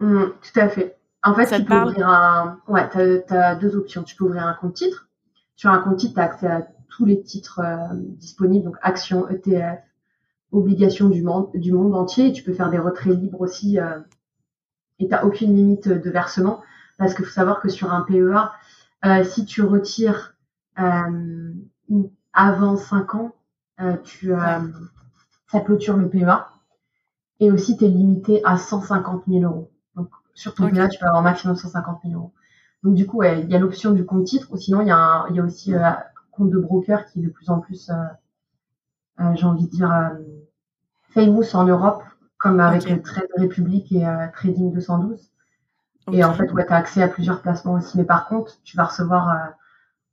[0.00, 0.96] Mmh, tout à fait.
[1.22, 2.60] En fait, Ça tu peux ouvrir un...
[2.68, 4.02] Ouais, tu as deux options.
[4.04, 5.07] Tu peux ouvrir un compte titre
[5.58, 9.28] sur un compte titre, tu as accès à tous les titres euh, disponibles, donc actions,
[9.28, 9.80] ETF,
[10.52, 12.32] obligations du monde, du monde entier.
[12.32, 13.80] tu peux faire des retraits libres aussi.
[13.80, 13.98] Euh,
[15.00, 16.62] et tu n'as aucune limite de versement.
[16.96, 18.52] Parce qu'il faut savoir que sur un PEA,
[19.04, 20.36] euh, si tu retires
[22.32, 23.34] avant 5 ans,
[24.04, 26.46] tu, ça clôture le PEA.
[27.40, 29.72] Et aussi, tu es limité à 150 000 euros.
[29.96, 32.32] Donc, sur ton PEA, tu peux avoir maximum 150 000 euros.
[32.82, 35.40] Donc du coup, il y a l'option du compte titre, ou sinon il y y
[35.40, 35.98] a aussi euh, un
[36.32, 37.94] compte de broker qui est de plus en plus, euh,
[39.20, 40.12] euh, j'ai envie de dire,
[41.10, 42.02] famous en Europe,
[42.38, 45.30] comme avec Trade Republic et Trading 212.
[46.12, 47.98] Et en fait, ouais, tu as accès à plusieurs placements aussi.
[47.98, 49.52] Mais par contre, tu vas recevoir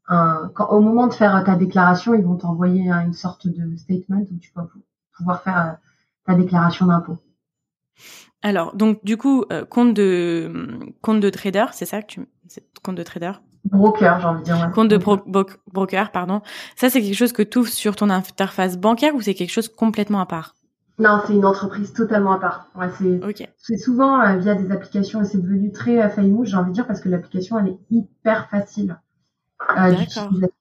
[0.08, 4.22] un, quand, au moment de faire ta déclaration, ils vont t'envoyer une sorte de statement
[4.32, 4.68] où tu vas
[5.16, 5.78] pouvoir faire
[6.26, 7.18] ta déclaration d'impôt.
[8.42, 12.22] Alors, donc du coup, compte de compte de trader, c'est ça que tu
[12.84, 13.32] compte de trader?
[13.66, 14.72] Broker, j'ai envie de dire.
[14.74, 16.42] Compte de broker, pardon.
[16.76, 19.68] Ça, c'est quelque chose que tu ouvres sur ton interface bancaire ou c'est quelque chose
[19.68, 20.56] complètement à part?
[20.98, 22.70] Non, c'est une entreprise totalement à part.
[22.76, 22.88] Ouais,
[23.58, 26.76] c'est souvent euh, via des applications et c'est devenu très euh, famous, j'ai envie de
[26.76, 28.98] dire, parce que l'application, elle est hyper facile
[29.78, 30.54] euh, d'utilisation.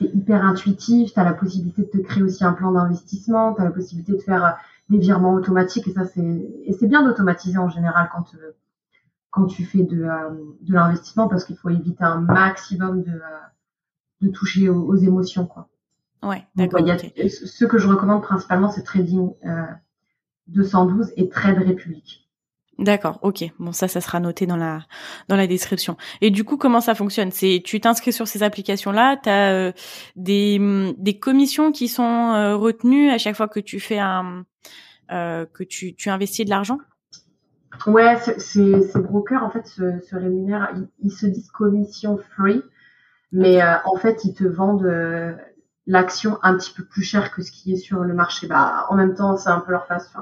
[0.00, 1.12] C'est hyper intuitif.
[1.12, 3.52] Tu as la possibilité de te créer aussi un plan d'investissement.
[3.54, 4.50] Tu as la possibilité de faire euh,
[4.88, 5.88] des virements automatiques.
[5.88, 6.20] Et ça, c'est
[6.64, 8.24] et c'est bien d'automatiser en général quand
[9.30, 10.30] quand tu fais de, euh,
[10.62, 13.38] de l'investissement parce qu'il faut éviter un maximum de, euh,
[14.22, 15.46] de toucher aux, émotions.
[15.46, 15.68] Quoi.
[16.22, 16.80] Ouais, d'accord.
[16.80, 19.32] Ce que je recommande principalement, c'est Trading
[20.48, 22.27] 212 euh, et Trade Republic.
[22.78, 23.44] D'accord, ok.
[23.58, 24.80] Bon, ça, ça sera noté dans la
[25.28, 25.96] dans la description.
[26.20, 27.32] Et du coup, comment ça fonctionne?
[27.32, 29.72] C'est tu t'inscris sur ces applications-là, tu as
[30.14, 34.44] des des commissions qui sont retenues à chaque fois que tu fais un
[35.08, 36.78] que tu tu investis de l'argent?
[37.86, 42.62] Ouais, ces, ces brokers en fait se, se rémunèrent, ils, se disent commission free,
[43.30, 45.32] mais euh, en fait ils te vendent euh,
[45.86, 48.46] l'action un petit peu plus cher que ce qui est sur le marché.
[48.46, 50.18] Bah, en même temps, c'est un peu leur façon,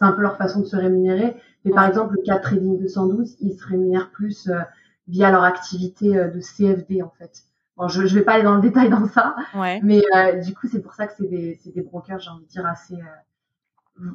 [0.00, 1.36] c'est un peu leur façon de se rémunérer.
[1.64, 4.60] Mais par exemple, le cas Trading 212, ils se rémunèrent plus euh,
[5.08, 7.44] via leur activité de CFD en fait.
[7.76, 9.80] Bon, je, je vais pas aller dans le détail dans ça, ouais.
[9.82, 10.02] mais
[10.44, 12.98] du coup, c'est pour ça que c'est des, des brokers, j'ai envie de dire assez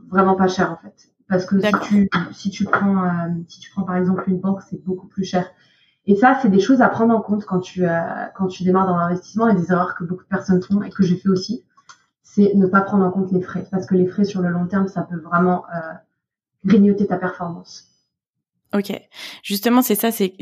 [0.10, 1.10] vraiment pas cher en fait.
[1.28, 4.62] Parce que si tu, si tu prends, euh, si tu prends par exemple une banque,
[4.62, 5.50] c'est beaucoup plus cher.
[6.06, 8.00] Et ça, c'est des choses à prendre en compte quand tu, euh,
[8.36, 11.02] quand tu démarres dans l'investissement et des erreurs que beaucoup de personnes font et que
[11.04, 11.66] j'ai fait aussi.
[12.36, 13.66] C'est ne pas prendre en compte les frais.
[13.72, 15.94] Parce que les frais sur le long terme, ça peut vraiment euh,
[16.66, 17.96] grignoter ta performance.
[18.74, 18.92] Ok,
[19.42, 20.34] justement c'est ça, c'est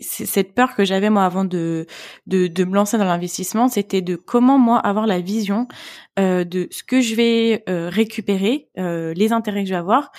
[0.00, 1.86] cette peur que j'avais moi avant de
[2.26, 5.68] de, de me lancer dans l'investissement, c'était de comment moi avoir la vision
[6.18, 10.10] euh, de ce que je vais euh, récupérer, euh, les intérêts que je vais avoir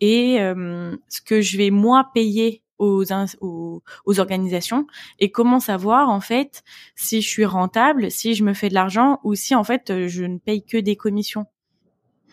[0.00, 3.82] et euh, ce que je vais moi payer aux,
[4.18, 4.86] organisations
[5.18, 6.62] et comment savoir en fait
[6.94, 10.24] si je suis rentable, si je me fais de l'argent ou si en fait je
[10.24, 11.46] ne paye que des commissions.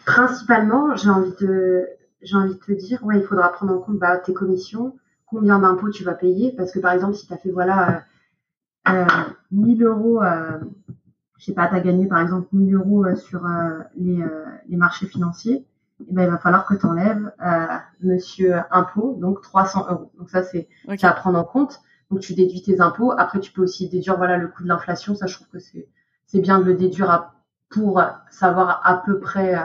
[0.05, 1.87] Principalement, j'ai envie de
[2.21, 5.59] j'ai envie de te dire, ouais, il faudra prendre en compte bah, tes commissions, combien
[5.59, 8.05] d'impôts tu vas payer, parce que par exemple, si tu as fait voilà
[8.87, 9.05] euh, euh,
[9.51, 10.59] 1000 euros, euh,
[11.41, 14.45] je sais pas, tu as gagné par exemple 1000 euros euh, sur euh, les, euh,
[14.67, 15.65] les, marchés financiers,
[16.09, 17.31] eh ben, il va falloir que tu enlèves
[18.01, 20.11] monsieur impôt, donc 300 euros.
[20.17, 20.67] Donc ça, c'est
[21.01, 21.79] à prendre en compte.
[22.09, 23.11] Donc tu déduis tes impôts.
[23.17, 25.15] Après, tu peux aussi déduire voilà le coût de l'inflation.
[25.15, 27.31] Ça, je trouve que c'est bien de le déduire
[27.69, 29.55] pour savoir à peu près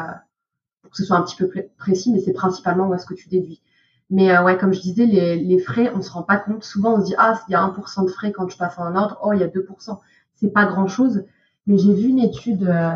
[0.91, 3.63] que ce soit un petit peu précis, mais c'est principalement où est-ce que tu déduis.
[4.11, 6.63] Mais euh, ouais, comme je disais, les, les, frais, on se rend pas compte.
[6.63, 8.85] Souvent, on se dit ah, il y a 1% de frais quand je passe en
[8.85, 9.19] un ordre.
[9.23, 9.99] Oh, il y a 2%.
[10.35, 11.25] C'est pas grand-chose.
[11.67, 12.93] Mais j'ai vu une étude euh,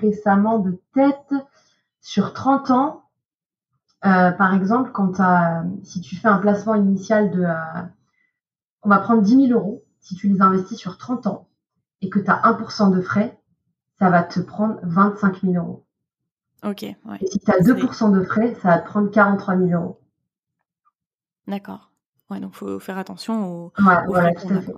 [0.00, 1.34] récemment de tête
[2.02, 3.08] sur 30 ans.
[4.04, 7.46] Euh, par exemple, quand as, si tu fais un placement initial de,
[8.82, 11.48] on va prendre 10 000 euros, si tu les investis sur 30 ans,
[12.02, 13.40] et que tu as 1% de frais,
[14.00, 15.86] ça va te prendre 25 000 euros.
[16.64, 16.82] Ok.
[16.82, 16.96] Et
[17.30, 20.00] si tu as 2% de frais, ça va te prendre 43 000 euros.
[21.46, 21.92] D'accord.
[22.30, 23.72] Ouais, donc faut faire attention aux.
[23.78, 24.74] Ouais, voilà, tout à fait.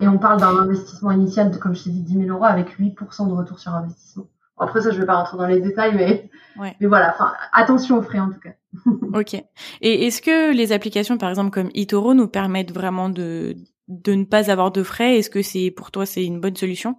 [0.00, 2.78] Et on parle d'un investissement initial de, comme je t'ai dit, 10 000 euros avec
[2.78, 4.26] 8% de retour sur investissement.
[4.58, 7.16] Après ça, je vais pas rentrer dans les détails, mais, mais voilà,
[7.52, 8.52] attention aux frais en tout cas.
[9.18, 9.34] ok.
[9.80, 13.56] Et est-ce que les applications, par exemple comme eToro, nous permettent vraiment de,
[13.88, 15.18] de ne pas avoir de frais?
[15.18, 16.96] Est-ce que c'est pour toi c'est une bonne solution?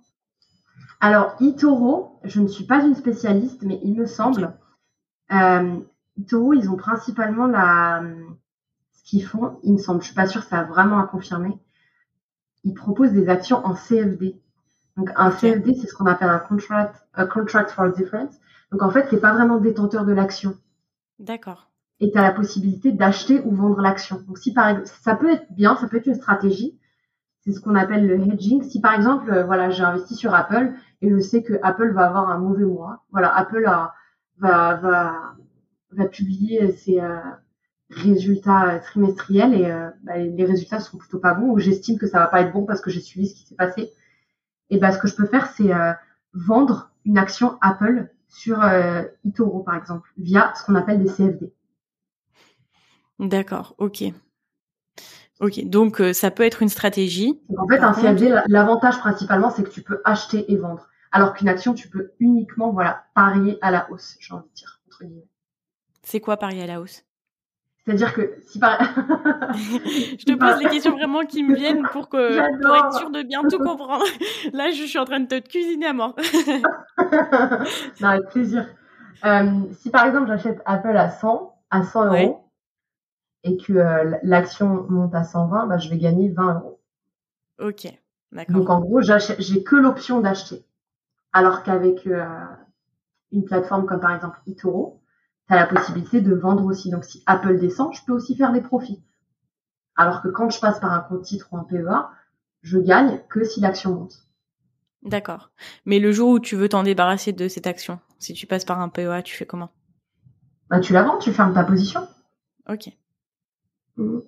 [1.00, 4.58] Alors eToro, je ne suis pas une spécialiste, mais il me semble,
[5.32, 5.80] euh,
[6.20, 8.04] eToro, ils ont principalement la,
[8.94, 11.60] ce qu'ils font, il me semble, je suis pas sûre, ça a vraiment à confirmer.
[12.64, 14.42] Ils proposent des actions en CFD.
[14.98, 18.40] Donc un CFD, c'est ce qu'on appelle un contract, a contract for difference.
[18.72, 20.56] Donc en fait, t'es pas vraiment détenteur de l'action.
[21.20, 21.72] D'accord.
[22.00, 24.22] Et tu as la possibilité d'acheter ou vendre l'action.
[24.28, 26.80] Donc si par exemple, ça peut être bien, ça peut être une stratégie.
[27.42, 28.64] C'est ce qu'on appelle le hedging.
[28.64, 32.08] Si par exemple, euh, voilà, j'ai investi sur Apple et je sais que Apple va
[32.08, 33.04] avoir un mauvais mois.
[33.12, 33.94] Voilà, Apple a,
[34.38, 35.36] va, va,
[35.92, 37.18] va publier ses euh,
[37.90, 42.20] résultats trimestriels et euh, bah, les résultats sont plutôt pas bons ou j'estime que ça
[42.20, 43.94] va pas être bon parce que j'ai suivi ce qui s'est passé.
[44.74, 45.72] Et ben, ce que je peux faire, c'est
[46.34, 51.54] vendre une action Apple sur euh, eToro, par exemple, via ce qu'on appelle des CFD.
[53.20, 54.04] D'accord, ok.
[55.40, 57.40] Ok, donc euh, ça peut être une stratégie.
[57.56, 60.88] En fait, un CFD, l'avantage principalement, c'est que tu peux acheter et vendre.
[61.12, 64.82] Alors qu'une action, tu peux uniquement voilà, parier à la hausse, j'ai envie de dire,
[64.88, 65.28] entre guillemets.
[66.02, 67.04] C'est quoi parier à la hausse?
[67.86, 68.80] C'est-à-dire que si par...
[69.54, 73.24] je te pose les questions vraiment qui me viennent pour que pour être sûr de
[73.24, 74.06] bien tout comprendre.
[74.54, 76.16] Là, je suis en train de te cuisiner à mort.
[78.02, 78.68] non, avec plaisir.
[79.26, 82.52] Euh, si par exemple j'achète Apple à 100 à 100 euros
[83.44, 86.82] et que euh, l'action monte à 120, bah, je vais gagner 20 euros.
[87.60, 87.88] Ok,
[88.32, 88.56] d'accord.
[88.56, 90.66] Donc en gros, j'ai que l'option d'acheter.
[91.34, 92.26] Alors qu'avec euh,
[93.32, 95.03] une plateforme comme par exemple eToro,
[95.48, 96.90] tu as la possibilité de vendre aussi.
[96.90, 99.04] Donc si Apple descend, je peux aussi faire des profits.
[99.96, 102.10] Alors que quand je passe par un compte titre ou un PEA,
[102.62, 104.24] je gagne que si l'action monte.
[105.04, 105.52] D'accord.
[105.86, 108.80] Mais le jour où tu veux t'en débarrasser de cette action, si tu passes par
[108.80, 109.70] un PEA, tu fais comment?
[110.70, 112.08] Bah, Tu la vends, tu fermes ta position.
[112.70, 112.90] Ok.
[113.98, 114.20] Mmh.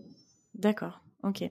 [0.56, 1.02] D'accord.
[1.24, 1.50] Ok.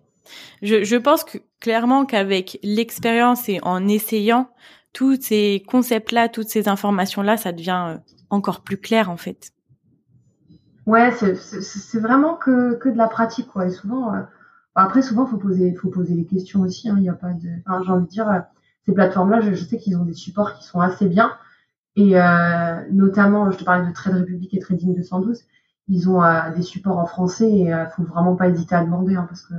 [0.63, 4.49] Je, je pense que clairement qu'avec l'expérience et en essayant
[4.93, 7.99] tous ces concepts-là, toutes ces informations-là, ça devient euh,
[8.35, 9.55] encore plus clair en fait.
[10.87, 13.67] Ouais, c'est vraiment que, de la pratique, quoi.
[13.67, 14.21] Et souvent, euh,
[14.75, 16.91] après, souvent, faut poser, faut poser les questions aussi.
[16.91, 16.97] Hein.
[16.99, 17.49] Il n'y a pas de,
[17.85, 18.41] j'ai envie de dire, euh,
[18.85, 21.33] ces plateformes-là, je, sais qu'ils ont des supports qui sont assez bien.
[21.97, 25.45] Et euh, notamment, je te parlais de Trade Republic et Trading 212,
[25.89, 26.23] ils ont
[26.57, 29.55] des supports en français et il faut vraiment pas hésiter à demander, hein, parce que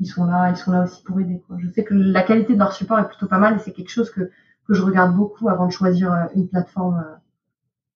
[0.00, 1.42] ils sont là, ils sont là aussi pour aider.
[1.58, 3.90] Je sais que la qualité de leur support est plutôt pas mal et c'est quelque
[3.90, 4.30] chose que,
[4.66, 7.04] que je regarde beaucoup avant de choisir une plateforme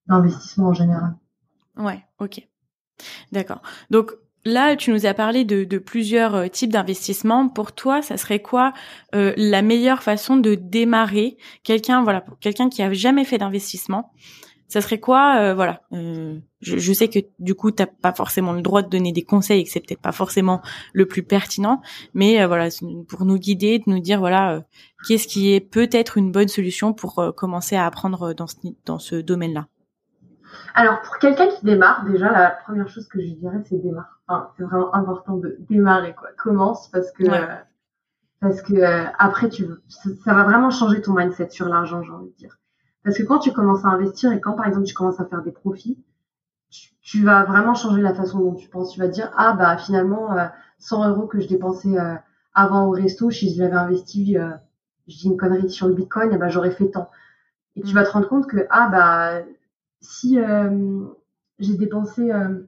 [0.09, 1.15] d'investissement en général.
[1.77, 2.47] Ouais, ok.
[3.33, 3.63] D'accord.
[3.91, 4.13] Donc
[4.47, 7.49] là, tu nous as parlé de, plusieurs euh, types d'investissements.
[7.49, 8.73] Pour toi, ça serait quoi
[9.15, 14.13] euh, la meilleure façon de démarrer quelqu'un, voilà, quelqu'un qui a jamais fait d'investissement?
[14.69, 15.81] Ça serait quoi euh, voilà
[16.61, 19.65] je, sais que du coup t'as pas forcément le droit de donner des conseils et
[19.65, 20.61] que c'est peut-être pas forcément
[20.93, 21.81] le plus pertinent
[22.15, 22.67] mais voilà
[23.07, 24.65] pour nous guider de nous dire voilà
[25.07, 29.15] qu'est-ce qui est peut-être une bonne solution pour commencer à apprendre dans ce dans ce
[29.15, 29.69] domaine là
[30.75, 34.21] alors, pour quelqu'un qui démarre, déjà, la première chose que je dirais, c'est démarre.
[34.29, 36.29] Enfin, c'est vraiment important de démarrer, quoi.
[36.37, 37.25] Commence parce que,
[38.41, 42.31] parce que euh, après, tu ça, va vraiment changer ton mindset sur l'argent, j'ai envie
[42.31, 42.59] de dire.
[43.05, 45.43] Parce que quand tu commences à investir et quand, par exemple, tu commences à faire
[45.43, 45.99] des profits,
[47.01, 48.93] tu, vas vraiment changer la façon dont tu penses.
[48.93, 50.37] Tu vas te dire, ah, bah, finalement,
[50.79, 52.15] 100 euh, euros que je dépensais euh,
[52.53, 54.37] avant au resto, si je l'avais investi,
[55.07, 57.11] je dis une connerie sur le bitcoin, et ben, j'aurais fait tant.
[57.77, 57.95] Et tu mm.
[57.95, 59.43] vas te rendre compte que, ah, bah,
[60.01, 61.05] si euh,
[61.59, 62.67] j'ai dépensé euh,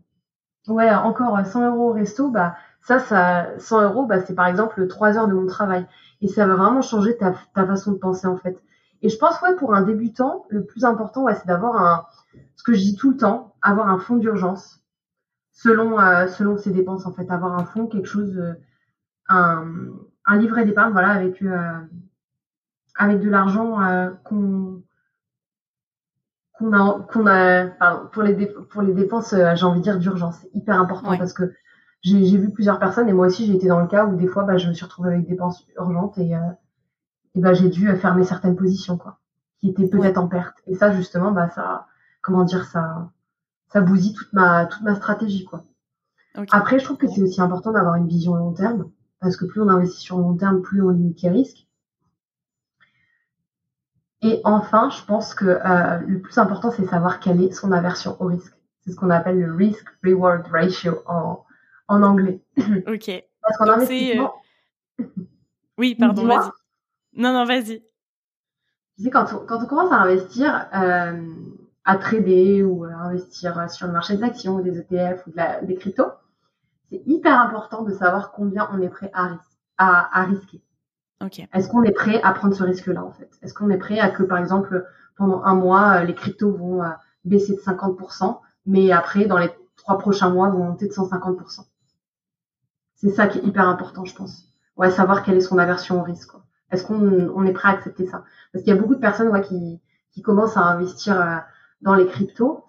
[0.68, 4.86] ouais encore 100 euros au resto, bah ça, ça 100 euros, bah, c'est par exemple
[4.86, 5.86] 3 heures de mon travail.
[6.20, 8.62] Et ça va vraiment changer ta, façon de penser en fait.
[9.02, 12.06] Et je pense ouais pour un débutant, le plus important ouais, c'est d'avoir un
[12.56, 14.82] ce que je dis tout le temps, avoir un fonds d'urgence
[15.52, 18.40] selon euh, selon ses dépenses en fait, avoir un fonds quelque chose
[19.28, 19.64] un,
[20.24, 21.42] un livret d'épargne voilà avec
[22.96, 23.78] avec de l'argent
[24.24, 24.82] qu'on
[26.58, 27.66] qu'on a, qu'on a
[28.12, 31.32] pour les pour les dépenses, euh, j'ai envie de dire d'urgence, c'est hyper important parce
[31.32, 31.54] que
[32.02, 34.44] j'ai vu plusieurs personnes et moi aussi j'ai été dans le cas où des fois
[34.44, 36.40] bah, je me suis retrouvée avec des dépenses urgentes et, euh,
[37.34, 39.18] et bah, j'ai dû fermer certaines positions quoi,
[39.60, 40.56] qui étaient peut-être en perte.
[40.66, 41.86] Et ça justement bah ça,
[42.22, 43.10] comment dire ça,
[43.68, 45.64] ça bousille toute ma toute ma stratégie quoi.
[46.50, 48.90] Après je trouve que c'est aussi important d'avoir une vision long terme
[49.20, 51.67] parce que plus on investit sur long terme, plus on limite les risques.
[54.22, 58.16] Et enfin, je pense que euh, le plus important, c'est savoir quelle est son aversion
[58.20, 58.52] au risque.
[58.80, 61.44] C'est ce qu'on appelle le risk-reward ratio en,
[61.88, 62.40] en anglais.
[62.86, 63.24] Ok.
[63.40, 64.34] Parce qu'en investissement...
[65.00, 65.04] Euh,
[65.78, 66.50] oui, pardon, vas-y.
[67.14, 67.82] Non, non, vas-y.
[68.96, 71.22] Tu sais, quand on, quand on commence à investir, euh,
[71.84, 75.36] à trader ou à investir sur le marché des actions ou des ETF ou de
[75.36, 76.10] la, des cryptos,
[76.90, 79.38] c'est hyper important de savoir combien on est prêt à,
[79.76, 80.60] à, à risquer.
[81.52, 83.30] Est-ce qu'on est prêt à prendre ce risque-là en fait?
[83.42, 86.90] Est-ce qu'on est prêt à que par exemple pendant un mois les cryptos vont euh,
[87.24, 91.64] baisser de 50%, mais après dans les trois prochains mois vont monter de 150%
[92.94, 94.44] C'est ça qui est hyper important, je pense.
[94.76, 96.32] Ouais, savoir quelle est son aversion au risque.
[96.70, 98.24] Est-ce qu'on on est prêt à accepter ça?
[98.52, 99.80] Parce qu'il y a beaucoup de personnes ouais, qui,
[100.12, 101.36] qui commencent à investir euh,
[101.80, 102.64] dans les cryptos,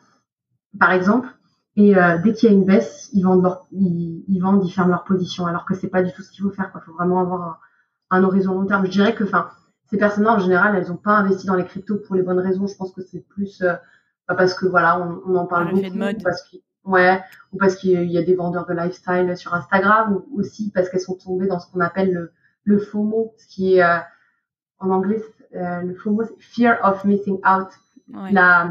[0.79, 1.27] par exemple,
[1.75, 4.71] et euh, dès qu'il y a une baisse, ils vendent, leur, ils, ils, vendent, ils
[4.71, 6.71] ferment leur position, alors que c'est pas du tout ce qu'il faut faire.
[6.75, 7.61] Il faut vraiment avoir
[8.09, 8.85] un, horizon long terme.
[8.85, 9.49] Je dirais que, enfin,
[9.89, 12.67] ces personnes-là, en général, elles n'ont pas investi dans les cryptos pour les bonnes raisons.
[12.67, 13.73] Je pense que c'est plus euh,
[14.27, 16.23] parce que voilà, on, on en parle beaucoup, de mode.
[16.23, 17.21] parce que ouais,
[17.53, 21.01] ou parce qu'il y a des vendeurs de lifestyle sur Instagram, ou aussi parce qu'elles
[21.01, 22.31] sont tombées dans ce qu'on appelle le,
[22.63, 23.97] le FOMO, ce qui est euh,
[24.79, 25.23] en anglais,
[25.55, 27.69] euh, le FOMO, c'est Fear of Missing Out,
[28.31, 28.69] la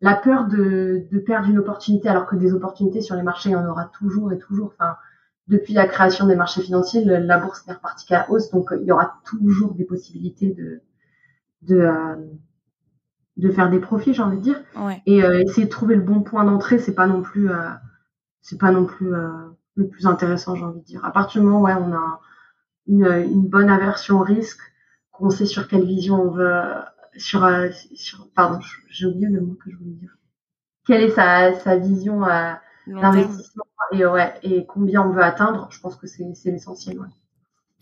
[0.00, 3.52] la peur de, de perdre une opportunité, alors que des opportunités sur les marchés, il
[3.52, 4.72] y en aura toujours et toujours.
[4.78, 4.96] Enfin,
[5.50, 8.92] depuis la création des marchés financiers, la bourse n'est repartie qu'à hausse, donc il y
[8.92, 10.80] aura toujours des possibilités de
[11.62, 12.16] de, euh,
[13.36, 14.62] de faire des profits, j'ai envie de dire.
[15.06, 17.68] Et euh, essayer de trouver le bon point d'entrée, c'est pas non plus euh,
[18.40, 19.12] c'est pas non plus
[19.74, 21.04] le plus intéressant, j'ai envie de dire.
[21.04, 22.20] À partir du moment où ouais, on a
[22.86, 24.62] une, une bonne aversion au risque,
[25.10, 26.62] qu'on sait sur quelle vision on veut
[27.16, 27.46] sur,
[27.94, 30.16] sur pardon, j'ai oublié le mot que je voulais dire.
[30.86, 32.24] Quelle est sa, sa vision
[32.90, 36.98] d'investissement et ouais et combien on veut atteindre, je pense que c'est c'est l'essentiel.
[36.98, 37.08] Ouais.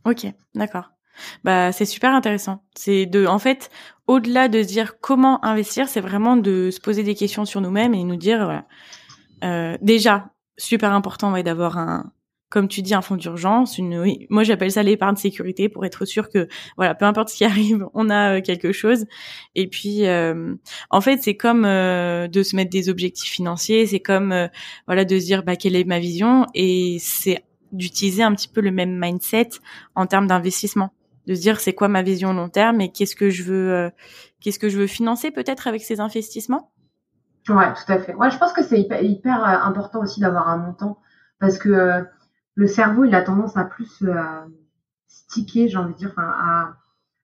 [0.05, 0.91] Ok, d'accord.
[1.45, 2.63] Bah c'est super intéressant.
[2.77, 3.71] C'est de en fait
[4.07, 7.95] au-delà de se dire comment investir, c'est vraiment de se poser des questions sur nous-mêmes
[7.95, 8.67] et nous dire voilà.
[9.45, 12.13] Euh, déjà super important ouais, d'avoir un
[12.51, 16.07] comme tu dis, un fonds d'urgence, une, oui, moi j'appelle ça l'épargne sécurité pour être
[16.07, 19.05] sûr que, voilà, peu importe ce qui arrive, on a euh, quelque chose.
[19.55, 20.55] Et puis, euh,
[20.91, 24.49] en fait, c'est comme euh, de se mettre des objectifs financiers, c'est comme,
[24.87, 28.63] voilà, de se dire, bah, quelle est ma vision, et c'est d'utiliser un petit peu
[28.63, 29.51] le même mindset
[29.95, 30.91] en termes d'investissement,
[31.27, 33.91] de se dire c'est quoi ma vision long terme et qu'est-ce que je veux,
[34.41, 36.73] qu'est-ce que je veux financer peut-être avec ces investissements?
[37.51, 38.15] Ouais, tout à fait.
[38.15, 40.99] Ouais, je pense que c'est hyper, hyper important aussi d'avoir un montant
[41.41, 42.07] parce que
[42.59, 44.41] le cerveau, il a tendance à plus euh,
[45.07, 46.75] sticker, j'ai envie de dire, à,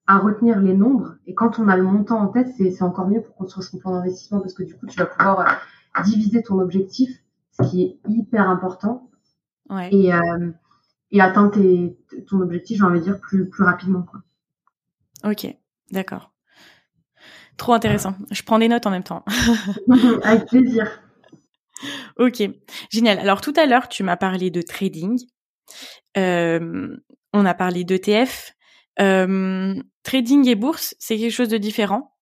[0.07, 1.17] à retenir les nombres.
[1.27, 3.91] Et quand on a le montant en tête, c'est encore mieux pour construire son plan
[3.91, 7.11] d'investissement parce que du coup, tu vas pouvoir euh, diviser ton objectif,
[7.51, 9.11] ce qui est hyper important.
[9.69, 9.93] Ouais.
[9.93, 10.53] Et, euh,
[11.11, 14.03] et atteindre tes, ton objectif, j'ai envie de dire, plus, plus rapidement.
[14.03, 14.21] Quoi.
[15.29, 15.53] Ok,
[15.91, 16.31] d'accord.
[17.57, 18.15] Trop intéressant.
[18.31, 19.25] Je prends des notes en même temps.
[20.23, 20.87] Avec plaisir.
[22.19, 22.43] Ok,
[22.91, 23.19] génial.
[23.19, 25.19] Alors tout à l'heure, tu m'as parlé de trading.
[26.17, 26.97] Euh,
[27.33, 28.55] on a parlé d'ETF.
[29.01, 32.15] Euh, trading et bourse, c'est quelque chose de différent?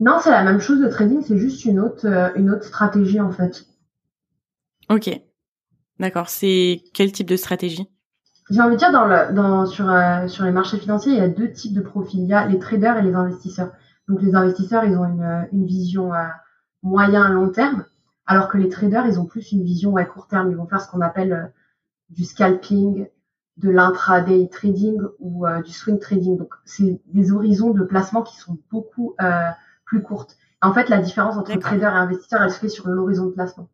[0.00, 0.80] Non, c'est la même chose.
[0.80, 3.66] Le trading, c'est juste une autre, euh, une autre stratégie en fait.
[4.90, 5.08] Ok,
[6.00, 6.28] d'accord.
[6.28, 7.88] C'est quel type de stratégie?
[8.50, 9.86] J'ai envie de dire dans le, dans, sur,
[10.28, 12.20] sur les marchés financiers, il y a deux types de profils.
[12.20, 13.72] Il y a les traders et les investisseurs.
[14.08, 16.12] Donc les investisseurs, ils ont une, une vision
[16.82, 17.84] moyen long terme,
[18.26, 20.50] alors que les traders, ils ont plus une vision à court terme.
[20.50, 21.46] Ils vont faire ce qu'on appelle euh,
[22.10, 23.08] du scalping,
[23.56, 26.36] de l'intraday trading ou euh, du swing trading.
[26.36, 29.48] Donc, c'est des horizons de placement qui sont beaucoup euh,
[29.84, 30.36] plus courtes.
[30.60, 33.68] En fait, la différence entre trader et investisseur, elle se fait sur l'horizon de placement.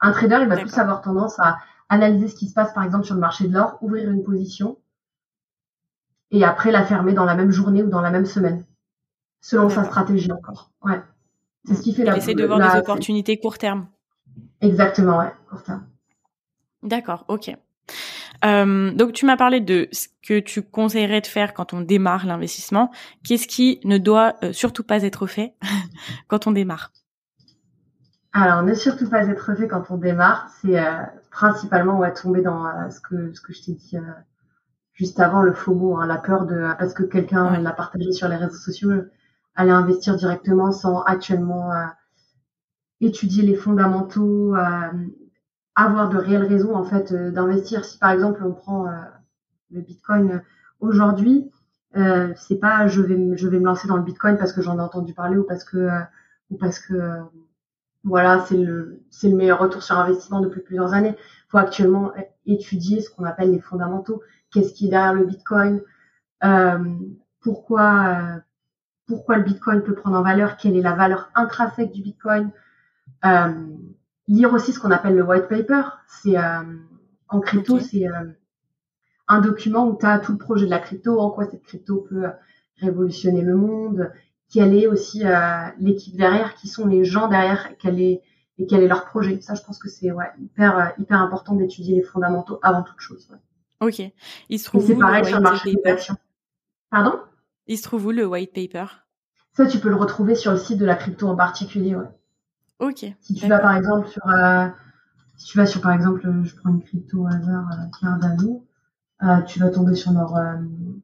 [0.00, 1.58] Un trader, il va plus avoir tendance à
[1.88, 4.76] analyser ce qui se passe, par exemple, sur le marché de l'or, ouvrir une position
[6.30, 8.64] et après la fermer dans la même journée ou dans la même semaine,
[9.40, 10.72] selon sa stratégie encore.
[10.82, 11.00] Ouais.
[11.66, 12.16] C'est ce qui fait la.
[12.16, 13.88] Essayer de voir des opportunités court terme.
[14.60, 15.86] Exactement, ouais, court terme.
[16.82, 17.56] D'accord, ok.
[18.44, 22.26] Euh, donc tu m'as parlé de ce que tu conseillerais de faire quand on démarre
[22.26, 22.90] l'investissement.
[23.24, 25.54] Qu'est-ce qui ne doit euh, surtout pas être fait
[26.28, 26.92] quand on démarre?
[28.32, 32.42] Alors ne surtout pas être fait quand on démarre, c'est euh, principalement on va tomber
[32.42, 33.96] dans euh, ce que ce que je t'ai dit
[34.92, 38.28] juste avant le faux mot, hein, la peur de parce que quelqu'un l'a partagé sur
[38.28, 38.92] les réseaux sociaux
[39.56, 41.86] aller investir directement sans actuellement euh,
[43.00, 44.92] étudier les fondamentaux, euh,
[45.74, 47.84] avoir de réelles raisons en fait euh, d'investir.
[47.84, 48.86] Si par exemple on prend
[49.70, 50.42] le Bitcoin
[50.80, 51.50] aujourd'hui,
[52.36, 54.82] c'est pas je vais je vais me lancer dans le Bitcoin parce que j'en ai
[54.82, 55.88] entendu parler ou parce que
[56.50, 57.20] ou parce que
[58.04, 61.14] voilà c'est le c'est le meilleur retour sur investissement depuis plusieurs années.
[61.16, 62.12] Il faut actuellement
[62.44, 64.22] étudier ce qu'on appelle les fondamentaux.
[64.52, 65.80] Qu'est-ce qui est derrière le Bitcoin?
[66.44, 66.78] Euh,
[67.40, 68.40] pourquoi
[69.06, 72.50] pourquoi le Bitcoin peut prendre en valeur, quelle est la valeur intrinsèque du Bitcoin.
[73.24, 73.66] Euh,
[74.28, 75.82] lire aussi ce qu'on appelle le white paper.
[76.08, 76.62] C'est euh,
[77.28, 78.24] en crypto, c'est euh,
[79.28, 82.06] un document où tu as tout le projet de la crypto, en quoi cette crypto
[82.08, 82.26] peut
[82.78, 84.12] révolutionner le monde,
[84.52, 85.24] quelle est aussi
[85.78, 88.22] l'équipe derrière, qui sont les gens derrière, quel est
[88.58, 89.40] et quel est leur projet.
[89.40, 93.28] Ça, je pense que c'est ouais, hyper hyper important d'étudier les fondamentaux avant toute chose.
[93.80, 94.02] Ok.
[94.48, 96.16] Il se trouve c'est pareil sur le marché des actions?
[96.90, 97.18] Pardon?
[97.66, 98.86] Il se trouve où le white paper?
[99.52, 102.08] Ça, tu peux le retrouver sur le site de la crypto en particulier, ouais.
[102.78, 103.06] Ok.
[103.20, 104.68] Si tu vas par exemple sur, euh,
[105.36, 108.66] si tu vas sur par exemple, je prends une crypto au hasard, euh, Cardano,
[109.22, 110.56] euh, tu vas tomber sur leur euh,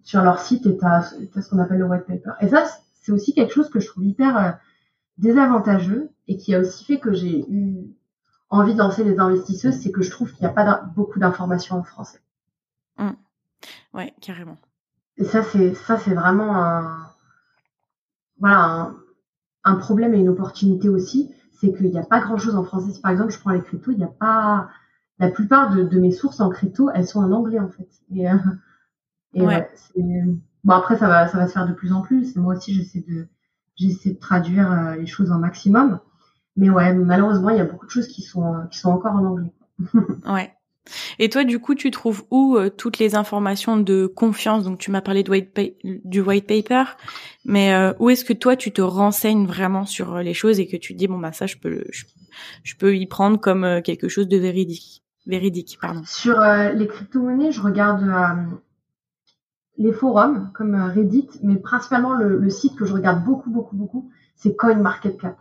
[0.02, 2.32] sur leur site et tu as, ce qu'on appelle le white paper.
[2.40, 4.50] Et ça, c'est aussi quelque chose que je trouve hyper euh,
[5.16, 7.86] désavantageux et qui a aussi fait que j'ai eu
[8.50, 11.76] envie de lancer les investisseuses, c'est que je trouve qu'il n'y a pas beaucoup d'informations
[11.76, 12.20] en français.
[12.98, 13.12] Mmh.
[13.94, 14.58] Ouais, carrément.
[15.18, 17.02] Et ça, c'est ça, c'est vraiment un
[18.38, 18.92] voilà
[19.64, 23.00] un, problème et une opportunité aussi, c'est qu'il n'y a pas grand chose en français.
[23.00, 24.68] par exemple je prends les cryptos, il n'y a pas
[25.18, 27.88] la plupart de, mes sources en crypto, elles sont en anglais en fait.
[28.10, 28.34] Et, euh,
[29.36, 29.70] ouais.
[30.64, 32.36] bon après ça va ça va se faire de plus en plus.
[32.36, 33.28] Et moi aussi j'essaie de
[33.76, 36.00] j'essaie de traduire euh, les choses en maximum.
[36.56, 39.24] Mais ouais, malheureusement, il y a beaucoup de choses qui sont qui sont encore en
[39.24, 39.52] anglais.
[40.26, 40.52] ouais.
[41.18, 44.64] Et toi, du coup, tu trouves où euh, toutes les informations de confiance?
[44.64, 46.84] Donc, tu m'as parlé white du white paper,
[47.44, 50.66] mais euh, où est-ce que toi, tu te renseignes vraiment sur euh, les choses et
[50.66, 51.84] que tu te dis bon bah ça, je peux,
[52.64, 56.02] je, peux y prendre comme quelque chose de véridique, véridique, pardon.
[56.04, 58.04] Sur les crypto-monnaies, je regarde
[59.78, 64.10] les forums comme Reddit, mais principalement le, le, site que je regarde beaucoup, beaucoup, beaucoup,
[64.34, 65.38] c'est CoinMarketCap.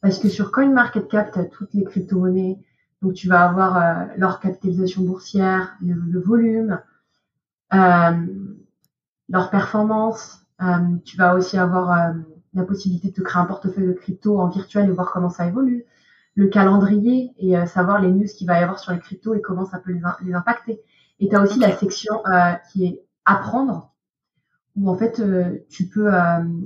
[0.00, 2.58] Parce que sur CoinMarketCap, tu as toutes les crypto-monnaies
[3.02, 6.80] donc tu vas avoir euh, leur capitalisation boursière, le, volume,
[7.72, 8.26] euh,
[9.28, 10.40] leur performance.
[10.62, 12.14] Euh, tu vas aussi avoir
[12.52, 15.46] la possibilité de te créer un portefeuille de crypto en virtuel et voir comment ça
[15.46, 15.86] évolue.
[16.34, 19.64] Le calendrier et savoir les news qu'il va y avoir sur les cryptos et comment
[19.64, 20.80] ça peut les, impacter.
[21.18, 22.22] Et tu as aussi la section
[22.70, 23.92] qui est apprendre,
[24.76, 25.22] où en fait
[25.68, 26.10] tu peux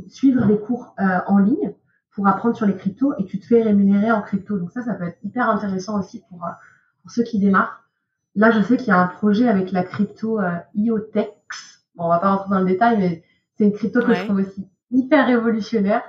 [0.09, 1.74] suivre des cours en ligne
[2.14, 4.58] pour apprendre sur les cryptos et tu te fais rémunérer en crypto.
[4.58, 6.50] Donc ça, ça peut être hyper intéressant aussi pour, euh,
[7.02, 7.84] pour ceux qui démarrent.
[8.36, 11.84] Là, je sais qu'il y a un projet avec la crypto euh, IOTEX.
[11.96, 13.24] Bon, on va pas rentrer dans le détail, mais
[13.56, 16.02] c'est une crypto que je trouve aussi hyper révolutionnaire.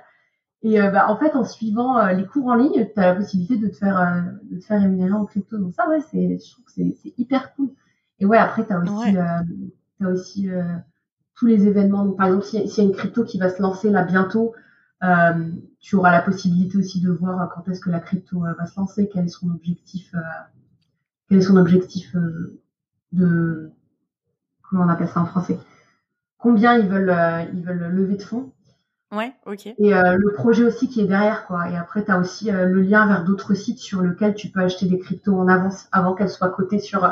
[0.62, 3.16] Et euh, bah, en fait, en suivant euh, les cours en ligne, tu as la
[3.16, 5.58] possibilité de te faire de te faire rémunérer en crypto.
[5.58, 7.70] Donc ça, ouais, c'est je trouve que c'est hyper cool.
[8.20, 10.50] Et ouais, après, tu as aussi as aussi
[11.36, 12.06] tous les événements.
[12.06, 14.54] Donc par exemple, s'il y, a une crypto qui va se lancer là bientôt,
[15.04, 15.52] euh,
[15.86, 18.76] tu auras la possibilité aussi de voir quand est-ce que la crypto euh, va se
[18.76, 20.20] lancer, quel est son objectif, euh,
[21.30, 22.16] quel est son objectif
[23.12, 23.70] de
[24.64, 25.60] comment on appelle ça en français,
[26.40, 27.16] combien ils veulent
[27.54, 28.52] ils veulent lever de fonds.
[29.12, 29.68] Ouais, ok.
[29.68, 31.70] Et le projet aussi qui est derrière, quoi.
[31.70, 34.88] Et après, tu as aussi le lien vers d'autres sites sur lesquels tu peux acheter
[34.88, 37.08] des cryptos en avance avant qu'elles soient cotées sur,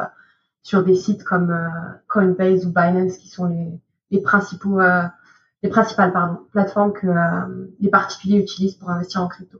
[0.63, 1.55] sur des sites comme
[2.07, 4.79] Coinbase ou Binance, qui sont les, les principaux
[5.63, 9.59] les principales pardon, plateformes que euh, les particuliers utilisent pour investir en crypto.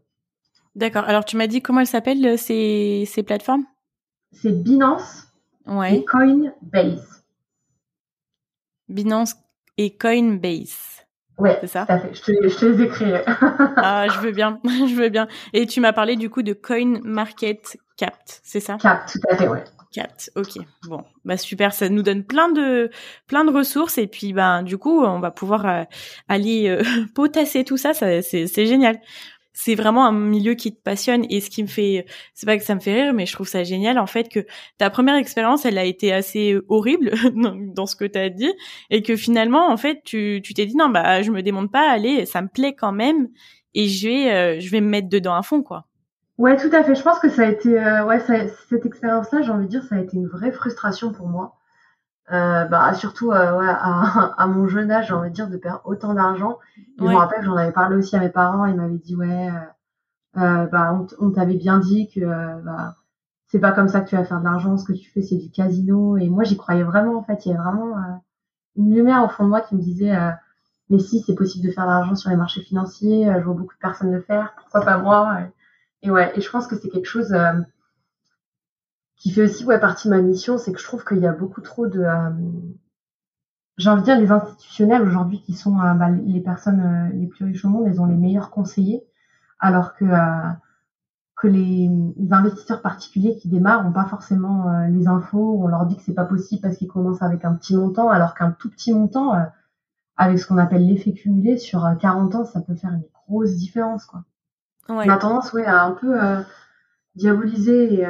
[0.76, 1.06] D'accord.
[1.06, 3.64] Alors tu m'as dit comment elles s'appellent euh, ces, ces plateformes?
[4.32, 5.28] C'est Binance
[5.90, 7.24] et Coinbase.
[8.90, 9.36] Binance
[9.78, 11.06] et Coinbase.
[11.38, 11.86] Ouais, c'est ça?
[11.86, 12.14] Tout à fait.
[12.14, 13.12] Je te, je te les écris.
[13.78, 15.28] ah, je veux bien, je veux bien.
[15.54, 18.78] Et tu m'as parlé du coup de CoinMarketCap, c'est ça?
[18.78, 19.64] Cap, tout à fait, ouais.
[19.94, 20.32] 4.
[20.36, 20.58] Ok.
[20.88, 22.90] Bon, bah super, ça nous donne plein de
[23.28, 25.84] plein de ressources et puis ben du coup, on va pouvoir euh,
[26.28, 26.84] aller euh,
[27.16, 29.00] potasser tout ça, ça c'est génial.
[29.56, 32.64] C'est vraiment un milieu qui te passionne et ce qui me fait c'est pas que
[32.64, 34.48] ça me fait rire mais je trouve ça génial en fait que
[34.80, 37.12] ta première expérience, elle a été assez horrible
[37.76, 38.52] dans, ce que tu as dit
[38.90, 41.88] et que finalement en fait, tu tu t'es dit non bah je me démonte pas,
[41.90, 43.30] allez, ça me plaît quand même
[43.76, 45.86] et je vais euh, je vais me mettre dedans à fond quoi.
[46.44, 46.94] Ouais, tout à fait.
[46.94, 49.96] Je pense que ça a été, euh, ouais, cette expérience-là, j'ai envie de dire, ça
[49.96, 51.56] a été une vraie frustration pour moi.
[52.34, 55.56] Euh, bah, surtout euh, ouais, à, à, mon jeune âge, j'ai envie de dire, de
[55.56, 56.60] perdre autant d'argent.
[57.00, 59.52] Je me rappelle, j'en avais parlé aussi à mes parents, ils m'avaient dit, ouais,
[60.36, 62.20] euh, bah, on, t'avait bien dit que
[62.62, 62.98] bah,
[63.48, 65.38] c'est pas comme ça que tu vas faire de l'argent, ce que tu fais, c'est
[65.38, 66.18] du casino.
[66.18, 67.46] Et moi, j'y croyais vraiment, en fait.
[67.46, 67.96] Il y avait vraiment
[68.76, 70.14] une lumière au fond de moi qui me disait,
[70.90, 73.76] mais si, c'est possible de faire de l'argent sur les marchés financiers, je vois beaucoup
[73.76, 75.38] de personnes le faire, pourquoi pas moi?
[76.04, 77.54] Et ouais, et je pense que c'est quelque chose euh,
[79.16, 81.32] qui fait aussi ouais, partie de ma mission, c'est que je trouve qu'il y a
[81.32, 82.02] beaucoup trop de...
[82.02, 82.30] Euh,
[83.78, 87.46] j'ai envie de dire, les institutionnels aujourd'hui qui sont euh, bah, les personnes les plus
[87.46, 89.04] riches au monde, elles ont les meilleurs conseillers,
[89.60, 90.06] alors que,
[91.38, 91.90] que les,
[92.30, 96.26] investisseurs particuliers qui démarrent n'ont pas forcément les infos, on leur dit que c'est pas
[96.26, 99.34] possible parce qu'ils commencent avec un petit montant, alors qu'un tout petit montant
[100.18, 104.06] avec ce qu'on appelle l'effet cumulé sur 40 ans, ça peut faire une grosse différence,
[104.06, 104.26] quoi.
[104.90, 105.06] Ouais.
[105.08, 106.14] On a tendance, ouais, à un peu
[107.16, 108.06] diaboliser, et,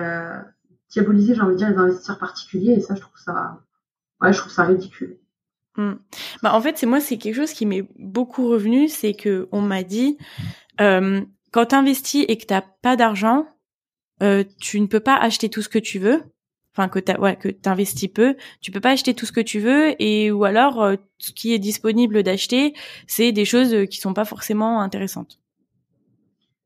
[0.89, 3.59] diaboliser, j'ai envie de dire, les investisseurs particuliers, et ça, je trouve ça,
[4.21, 5.19] ouais, je trouve ça ridicule.
[5.75, 5.93] Hmm.
[6.43, 9.61] Bah, en fait, c'est moi, c'est quelque chose qui m'est beaucoup revenu, c'est que on
[9.61, 10.17] m'a dit,
[10.81, 11.21] euh,
[11.51, 13.47] quand tu investis et que t'as pas d'argent,
[14.21, 16.21] euh, tu ne peux pas acheter tout ce que tu veux.
[16.75, 19.59] Enfin, que tu ouais, que t'investis peu, tu peux pas acheter tout ce que tu
[19.59, 22.73] veux, et ou alors euh, ce qui est disponible d'acheter,
[23.05, 25.39] c'est des choses qui sont pas forcément intéressantes.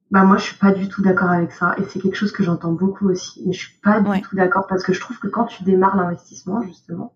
[0.10, 2.44] Bah moi, je suis pas du tout d'accord avec ça, et c'est quelque chose que
[2.44, 3.44] j'entends beaucoup aussi.
[3.46, 5.98] Mais je suis pas du tout d'accord parce que je trouve que quand tu démarres
[5.98, 7.14] l'investissement, justement,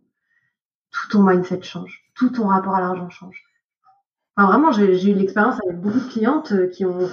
[0.91, 3.43] tout ton mindset change, tout ton rapport à l'argent change.
[4.35, 7.09] Enfin, vraiment, j'ai eu l'expérience avec beaucoup de clientes euh, qui ont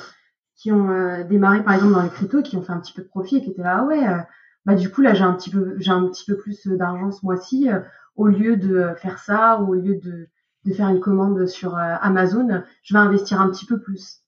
[0.56, 3.02] qui ont euh, démarré par exemple dans les cryptos, qui ont fait un petit peu
[3.02, 4.18] de profit et qui étaient là, ah ouais, euh,
[4.64, 7.24] bah du coup là j'ai un petit peu j'ai un petit peu plus d'argent ce
[7.24, 7.68] mois-ci,
[8.16, 10.28] au lieu de faire ça, ou au lieu de,
[10.64, 14.22] de faire une commande sur Amazon, je vais investir un petit peu plus.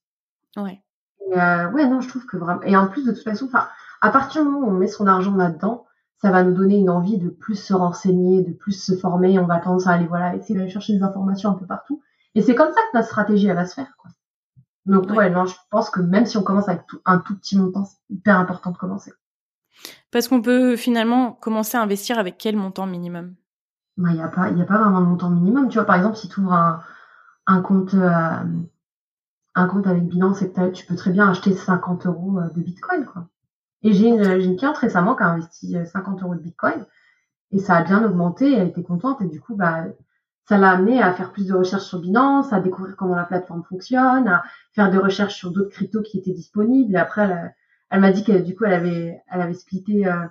[0.56, 0.80] Ouais.
[1.30, 2.62] Et, ouais, non, je trouve que vraiment.
[2.62, 3.68] Et en plus de toute façon, enfin,
[4.00, 5.86] à partir du moment où on met son argent là-dedans,
[6.20, 9.38] ça va nous donner une envie de plus se renseigner, de plus se former.
[9.38, 12.02] On va tendance à aller voilà essayer d'aller chercher des informations un peu partout.
[12.34, 13.94] Et c'est comme ça que notre stratégie elle va se faire.
[13.96, 14.10] Quoi.
[14.86, 15.30] Donc ouais.
[15.30, 18.38] non, je pense que même si on commence avec un tout petit montant, c'est hyper
[18.38, 19.12] important de commencer.
[20.10, 23.34] Parce qu'on peut finalement commencer à investir avec quel montant minimum?
[23.96, 25.68] Il n'y a pas, a pas vraiment de montant minimum.
[25.68, 26.82] Tu vois, par exemple, si tu ouvres un,
[27.46, 28.42] un compte, euh,
[29.60, 32.60] un compte avec Binance et que tu peux très bien acheter 50 euros euh, de
[32.60, 33.06] Bitcoin.
[33.82, 36.86] Et j'ai une, cliente récemment qui a investi 50 euh, euros de Bitcoin
[37.52, 38.52] et ça a bien augmenté.
[38.52, 39.84] Elle était contente et du coup, bah,
[40.48, 43.62] ça l'a amené à faire plus de recherches sur Binance, à découvrir comment la plateforme
[43.64, 44.42] fonctionne, à
[44.72, 46.94] faire des recherches sur d'autres cryptos qui étaient disponibles.
[46.94, 47.54] Et après,
[47.90, 50.26] elle, m'a dit qu'elle, du coup, elle avait, elle splitté euh,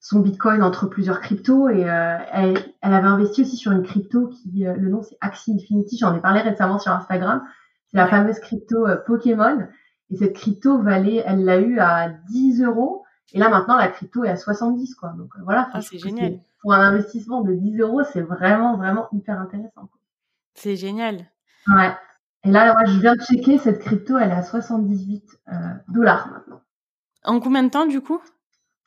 [0.00, 4.64] son Bitcoin entre plusieurs cryptos et elle, elle, avait investi aussi sur une crypto qui,
[4.64, 5.96] le nom c'est Axie Infinity.
[5.98, 7.42] J'en ai parlé récemment sur Instagram.
[7.92, 9.68] C'est la fameuse crypto Pokémon.
[10.10, 13.04] Et cette crypto valait, elle l'a eu à 10 euros.
[13.32, 15.10] Et là, maintenant, la crypto est à 70, quoi.
[15.16, 15.70] Donc, euh, voilà.
[15.72, 16.38] Ah, c'est génial.
[16.60, 19.88] Pour un investissement de 10 euros, c'est vraiment, vraiment hyper intéressant.
[20.54, 21.30] C'est génial.
[21.66, 21.92] Ouais.
[22.44, 25.52] Et là, je viens de checker, cette crypto, elle est à 78 euh,
[25.88, 26.60] dollars maintenant.
[27.24, 28.20] En combien de temps, du coup?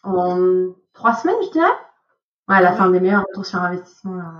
[0.03, 0.38] En
[0.93, 1.68] trois semaines, je dirais.
[2.47, 4.34] Ouais, la ah fin des meilleurs retours sur investissement, là,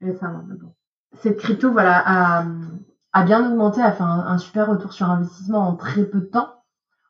[0.00, 0.42] récemment.
[0.44, 0.74] bon.
[1.18, 2.44] Cette crypto, voilà, a,
[3.14, 6.52] a bien augmenté, a fait un, super retour sur investissement en très peu de temps.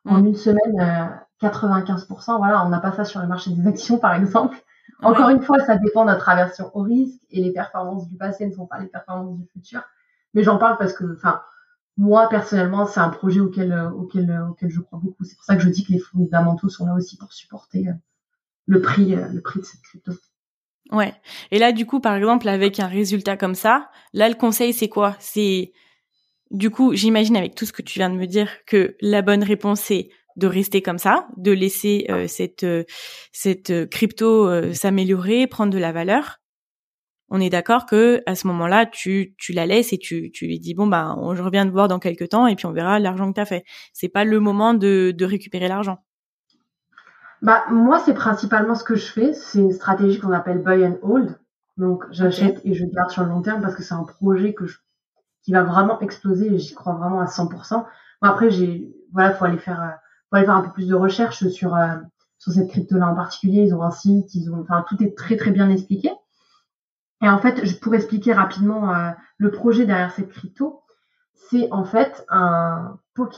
[0.07, 0.27] En mm.
[0.27, 2.33] une semaine, 95%.
[2.33, 4.55] Euh, voilà, on n'a pas ça sur le marché des actions, par exemple.
[5.01, 8.45] Encore une fois, ça dépend de notre aversion au risque et les performances du passé
[8.45, 9.81] ne sont pas les performances du futur.
[10.35, 11.41] Mais j'en parle parce que, enfin,
[11.97, 15.23] moi personnellement, c'est un projet auquel, euh, auquel, euh, auquel je crois beaucoup.
[15.23, 17.87] C'est pour ça que je dis que les fondamentaux sont là aussi pour supporter
[18.67, 20.11] le prix, le prix de cette crypto.
[20.91, 21.15] Ouais.
[21.49, 24.89] Et là, du coup, par exemple, avec un résultat comme ça, là, le conseil, c'est
[24.89, 25.15] quoi?
[25.19, 25.73] C'est
[26.51, 29.43] du coup, j'imagine avec tout ce que tu viens de me dire que la bonne
[29.43, 32.83] réponse c'est de rester comme ça, de laisser euh, cette euh,
[33.31, 36.39] cette euh, crypto s'améliorer, prendre de la valeur.
[37.29, 40.59] On est d'accord que à ce moment-là, tu tu la laisses et tu tu lui
[40.59, 43.29] dis bon bah je reviens te voir dans quelques temps et puis on verra l'argent
[43.29, 43.63] que tu as fait.
[43.93, 46.03] C'est pas le moment de de récupérer l'argent.
[47.41, 50.99] Bah moi c'est principalement ce que je fais, c'est une stratégie qu'on appelle buy and
[51.01, 51.39] hold.
[51.77, 54.65] Donc j'achète et je garde sur le long terme parce que c'est un projet que
[54.65, 54.77] je
[55.45, 57.75] qui va vraiment exploser j'y crois vraiment à 100%.
[57.75, 57.85] Bon,
[58.21, 59.91] après, j'ai, voilà, faut aller faire, euh,
[60.29, 61.95] faut aller faire un peu plus de recherche sur, euh,
[62.39, 63.61] sur cette crypto-là en particulier.
[63.61, 66.09] Ils ont un site, ils ont, enfin, tout est très, très bien expliqué.
[67.21, 70.81] Et en fait, je pourrais expliquer rapidement euh, le projet derrière cette crypto.
[71.35, 72.97] C'est en fait un,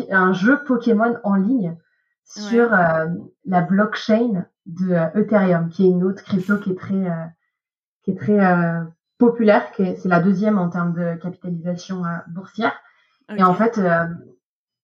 [0.10, 1.78] un jeu Pokémon en ligne
[2.24, 7.06] sur la blockchain de Ethereum, qui est une autre crypto qui est très,
[8.04, 8.38] qui est très
[9.18, 12.74] populaire, c'est la deuxième en termes de capitalisation euh, boursière.
[13.36, 14.06] Et en fait, euh,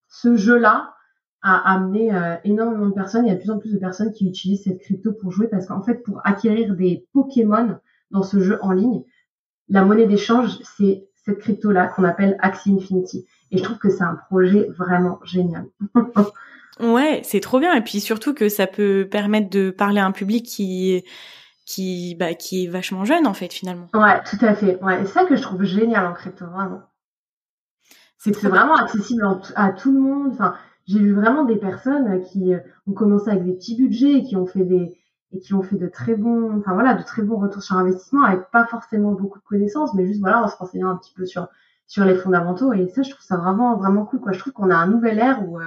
[0.09, 0.93] ce jeu-là
[1.41, 3.25] a amené euh, énormément de personnes.
[3.25, 5.47] Il y a de plus en plus de personnes qui utilisent cette crypto pour jouer
[5.47, 7.77] parce qu'en fait, pour acquérir des Pokémon
[8.11, 9.03] dans ce jeu en ligne,
[9.69, 13.25] la monnaie d'échange, c'est cette crypto-là qu'on appelle Axie Infinity.
[13.51, 15.65] Et je trouve que c'est un projet vraiment génial.
[16.79, 17.73] ouais, c'est trop bien.
[17.75, 21.03] Et puis surtout que ça peut permettre de parler à un public qui
[21.65, 23.87] qui bah qui est vachement jeune en fait finalement.
[23.93, 24.81] Ouais, tout à fait.
[24.83, 26.81] Ouais, c'est ça que je trouve génial en crypto vraiment.
[28.17, 29.23] C'est c'est vraiment accessible
[29.55, 30.31] à tout le monde.
[30.31, 30.55] Enfin,
[30.87, 34.35] j'ai vu vraiment des personnes qui euh, ont commencé avec des petits budgets et qui
[34.35, 34.97] ont fait des
[35.31, 38.23] et qui ont fait de très bons enfin voilà, de très bons retours sur investissement
[38.23, 41.25] avec pas forcément beaucoup de connaissances mais juste voilà en se renseignant un petit peu
[41.25, 41.47] sur
[41.87, 44.31] sur les fondamentaux et ça je trouve ça vraiment vraiment cool quoi.
[44.31, 45.65] Je trouve qu'on a un nouvel ère où euh,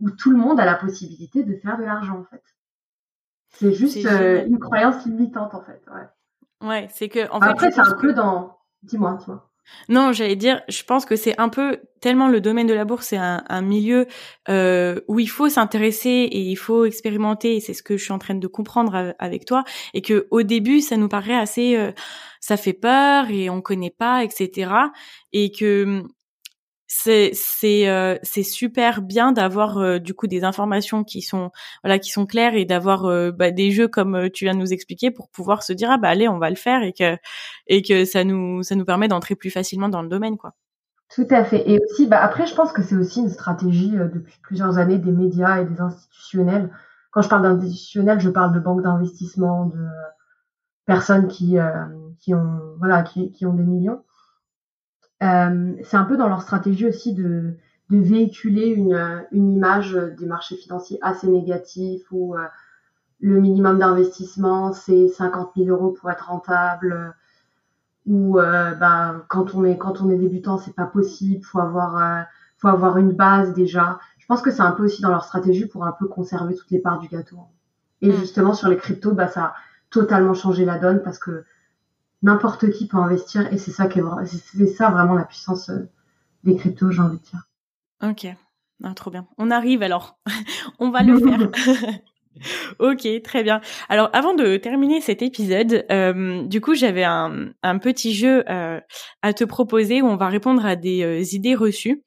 [0.00, 2.42] où tout le monde a la possibilité de faire de l'argent en fait.
[3.50, 5.82] C'est juste euh, une croyance limitante en fait.
[5.92, 8.56] Ouais, ouais c'est que en fait, après c'est un peu dans.
[8.82, 9.50] Dis-moi, dis-moi.
[9.88, 13.08] Non, j'allais dire, je pense que c'est un peu tellement le domaine de la bourse,
[13.08, 14.06] c'est un, milieu
[14.48, 17.56] euh, où il faut s'intéresser et il faut expérimenter.
[17.56, 19.64] Et c'est ce que je suis en train de comprendre avec toi.
[19.94, 21.92] Et que au début, ça nous paraît assez, euh,
[22.40, 24.72] ça fait peur et on connaît pas, etc.
[25.32, 26.02] Et que
[26.92, 31.52] c'est c'est euh, c'est super bien d'avoir euh, du coup des informations qui sont
[31.84, 34.72] voilà qui sont claires et d'avoir euh, bah, des jeux comme tu viens de nous
[34.72, 37.16] expliquer pour pouvoir se dire ah bah allez on va le faire et que
[37.68, 40.54] et que ça nous ça nous permet d'entrer plus facilement dans le domaine quoi.
[41.14, 44.40] Tout à fait et aussi bah après je pense que c'est aussi une stratégie depuis
[44.42, 46.72] plusieurs années des médias et des institutionnels.
[47.12, 49.86] Quand je parle d'institutionnels, je parle de banques d'investissement, de
[50.86, 51.56] personnes qui
[52.18, 54.02] qui ont voilà qui qui ont des millions
[55.22, 57.54] euh, c'est un peu dans leur stratégie aussi de,
[57.90, 62.46] de véhiculer une, une, image des marchés financiers assez négatif où euh,
[63.20, 67.14] le minimum d'investissement c'est 50 000 euros pour être rentable
[68.06, 72.24] ou euh, ben, quand on est quand on est débutant c'est pas possible faut avoir
[72.56, 75.66] faut avoir une base déjà je pense que c'est un peu aussi dans leur stratégie
[75.66, 77.40] pour un peu conserver toutes les parts du gâteau
[78.00, 78.16] et mm.
[78.16, 79.54] justement sur les cryptos bah ça a
[79.90, 81.44] totalement changé la donne parce que
[82.22, 85.88] n'importe qui peut investir et c'est ça qui est c'est ça vraiment la puissance euh,
[86.44, 87.48] des cryptos, j'ai envie de dire.
[88.02, 88.26] Ok,
[88.82, 89.26] ah, trop bien.
[89.38, 90.18] On arrive alors,
[90.78, 91.50] on va le faire.
[92.78, 93.60] ok, très bien.
[93.88, 97.52] Alors avant de terminer cet épisode, euh, du coup j'avais un,
[97.82, 98.80] petit jeu euh,
[99.22, 102.02] à te proposer où on va répondre à des idées reçues.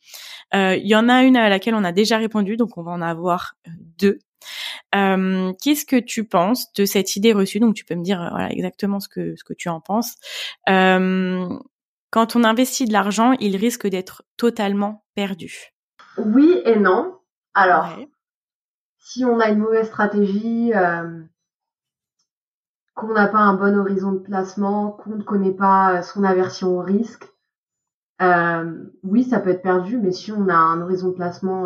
[0.54, 3.02] Il y en a une à laquelle on a déjà répondu, donc on va en
[3.02, 3.56] avoir
[3.98, 4.20] deux.
[4.96, 7.60] Euh, Qu'est-ce que tu penses de cette idée reçue?
[7.60, 10.16] Donc tu peux me dire euh, voilà, exactement ce que ce que tu en penses.
[10.70, 11.48] Euh,
[12.12, 15.74] quand on investit de l'argent, il risque d'être totalement perdu.
[16.18, 17.18] Oui et non.
[17.56, 17.88] Alors,
[19.00, 21.22] si on a une mauvaise stratégie, euh,
[22.94, 26.82] qu'on n'a pas un bon horizon de placement, qu'on ne connaît pas son aversion au
[26.82, 27.26] risque,
[29.04, 29.98] oui, ça peut être perdu.
[29.98, 31.66] Mais si on a un horizon de placement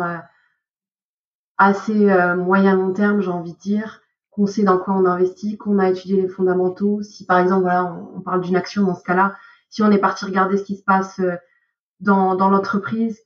[1.58, 4.00] assez euh, moyen long terme, j'ai envie de dire,
[4.30, 7.02] qu'on sait dans quoi on investit, qu'on a étudié les fondamentaux.
[7.02, 9.34] Si par exemple, voilà, on, parle d'une action dans ce cas-là,
[9.68, 11.34] si on est parti regarder ce qui se passe euh,
[12.00, 13.20] dans, dans l'entreprise,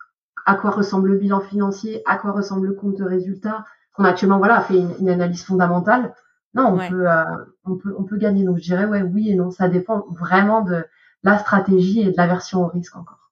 [0.47, 3.65] à quoi ressemble le bilan financier, à quoi ressemble le compte de résultat,
[3.95, 6.15] qu'on a actuellement voilà fait une, analyse fondamentale.
[6.55, 7.25] Non, on peut euh,
[7.65, 8.45] on peut on peut gagner.
[8.45, 10.85] Donc je dirais ouais oui et non, ça dépend vraiment de
[11.23, 13.31] la stratégie et de la version au risque encore.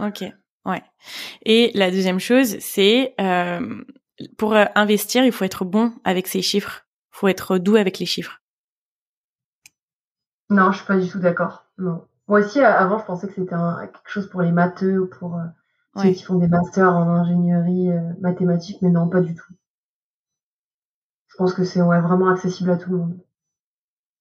[0.00, 0.24] ok,
[0.66, 0.82] ouais.
[1.44, 3.82] Et la deuxième chose, c'est euh,
[4.36, 6.86] pour euh, investir, il faut être bon avec ses chiffres.
[7.12, 8.40] Il faut être doux avec les chiffres.
[10.50, 11.66] Non, je suis pas du tout d'accord.
[11.78, 12.06] Non.
[12.28, 15.44] Moi aussi, avant, je pensais que c'était quelque chose pour les matheux ou pour euh,
[15.96, 19.52] ceux qui font des masters en ingénierie euh, mathématique, mais non, pas du tout.
[21.28, 23.18] Je pense que c'est ouais, vraiment accessible à tout le monde.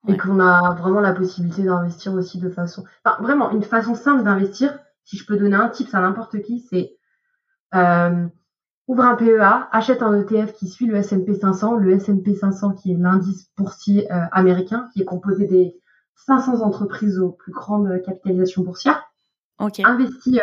[0.07, 2.83] Et qu'on a vraiment la possibilité d'investir aussi de façon...
[3.05, 6.59] Enfin, vraiment, une façon simple d'investir, si je peux donner un tip à n'importe qui,
[6.69, 6.97] c'est...
[7.75, 8.27] Euh,
[8.87, 12.91] ouvre un PEA, achète un ETF qui suit le S&P 500, le S&P 500 qui
[12.91, 15.75] est l'indice boursier euh, américain, qui est composé des
[16.15, 19.03] 500 entreprises aux plus grandes capitalisations boursières.
[19.59, 19.83] Okay.
[19.85, 20.39] Investis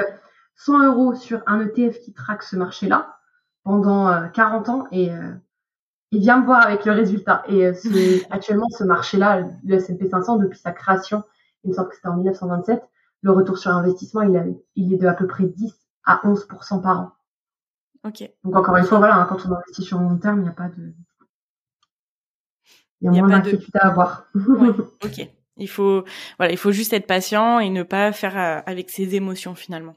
[0.57, 3.17] 100 euh, euros sur un ETF qui traque ce marché-là
[3.65, 7.43] pendant 40 euh, ans et, et viens me voir avec le résultat.
[7.49, 7.67] Et
[8.31, 11.23] actuellement, ce marché-là, le S&P 500, depuis sa création,
[11.65, 12.83] il me semble que c'était en 1927,
[13.23, 15.75] le retour sur investissement, il, il est de à peu près 10
[16.07, 17.13] à 11% par an.
[18.05, 18.31] Ok.
[18.45, 20.53] Donc encore une fois, voilà, hein, quand on investit sur long terme, il n'y a
[20.53, 20.95] pas de,
[23.01, 24.27] il y a, moins d'inquiétude à avoir.
[24.35, 25.31] ok.
[25.57, 26.05] Il faut,
[26.39, 29.95] voilà, il faut juste être patient et ne pas faire euh, avec ses émotions finalement.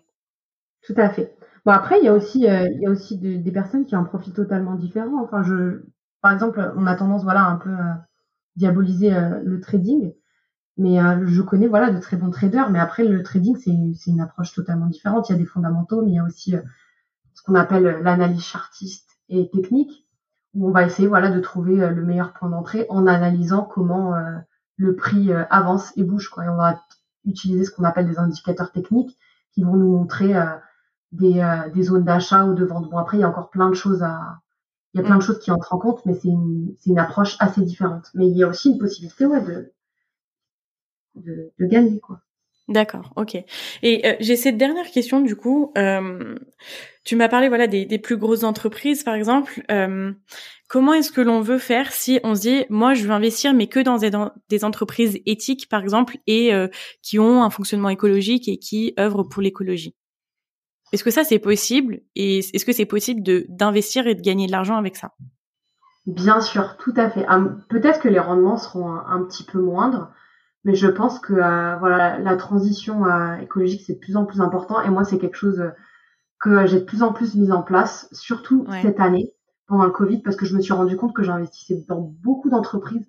[0.84, 1.36] Tout à fait.
[1.66, 4.00] Bon après, il y a aussi, euh, il y a aussi des personnes qui ont
[4.00, 5.22] un profil totalement différent.
[5.24, 5.84] Enfin, je,
[6.22, 8.08] par exemple, on a tendance, voilà, un peu à
[8.56, 10.14] diaboliser euh, le trading,
[10.78, 12.72] mais je connais, voilà, de très bons traders.
[12.72, 15.30] Mais après, le trading, c'est une approche totalement différente.
[15.30, 16.56] Il y a des fondamentaux, mais il y a aussi
[17.42, 20.06] ce qu'on appelle l'analyse chartiste et technique,
[20.54, 24.14] où on va essayer voilà de trouver euh, le meilleur point d'entrée en analysant comment
[24.16, 24.38] euh,
[24.78, 26.46] le prix euh, avance et bouge quoi.
[26.46, 26.80] Et on va
[27.26, 29.18] utiliser ce qu'on appelle des indicateurs techniques
[29.54, 30.34] qui vont nous montrer
[31.12, 32.90] des, des zones d'achat ou de vente.
[32.90, 34.40] Bon après il y a encore plein de choses à
[34.94, 35.26] il y a plein de mm.
[35.26, 38.10] choses qui entrent en compte, mais c'est une, c'est une approche assez différente.
[38.14, 39.72] Mais il y a aussi une possibilité ouais, de,
[41.16, 42.00] de, de gagner.
[42.00, 42.22] quoi.
[42.68, 43.36] D'accord, ok.
[43.84, 45.72] Et euh, j'ai cette dernière question du coup.
[45.78, 46.36] Euh,
[47.04, 49.62] tu m'as parlé voilà des, plus grosses entreprises par exemple.
[49.72, 50.14] Euh,
[50.70, 53.68] comment est-ce que l'on veut faire si on se dit moi je veux investir mais
[53.68, 53.98] que dans
[54.50, 56.52] des, entreprises éthiques par exemple et
[57.02, 59.96] qui ont un fonctionnement écologique et qui œuvrent pour l'écologie?
[60.94, 62.02] Est-ce que ça c'est possible?
[62.16, 65.14] Et est-ce que c'est possible de d'investir et de gagner de l'argent avec ça?
[66.06, 67.26] Bien sûr, tout à fait.
[67.70, 70.12] Peut-être que les rendements seront un petit peu moindres
[70.64, 73.04] mais je pense que voilà la transition
[73.40, 75.64] écologique c'est de plus en plus important et moi c'est quelque chose
[76.42, 79.34] que j'ai de plus en plus mis en place, surtout cette année
[79.68, 83.08] pendant le Covid, parce que je me suis rendu compte que j'investissais dans beaucoup d'entreprises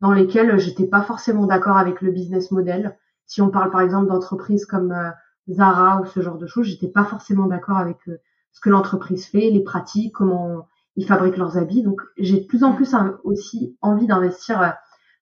[0.00, 2.96] dans lesquelles j'étais pas forcément d'accord avec le business model.
[3.26, 5.10] Si on parle par exemple d'entreprises comme euh,
[5.50, 8.16] Zara ou ce genre de choses, j'étais pas forcément d'accord avec euh,
[8.52, 11.82] ce que l'entreprise fait, les pratiques, comment ils fabriquent leurs habits.
[11.82, 12.76] Donc j'ai de plus en mm.
[12.76, 12.94] plus
[13.24, 14.68] aussi envie d'investir euh,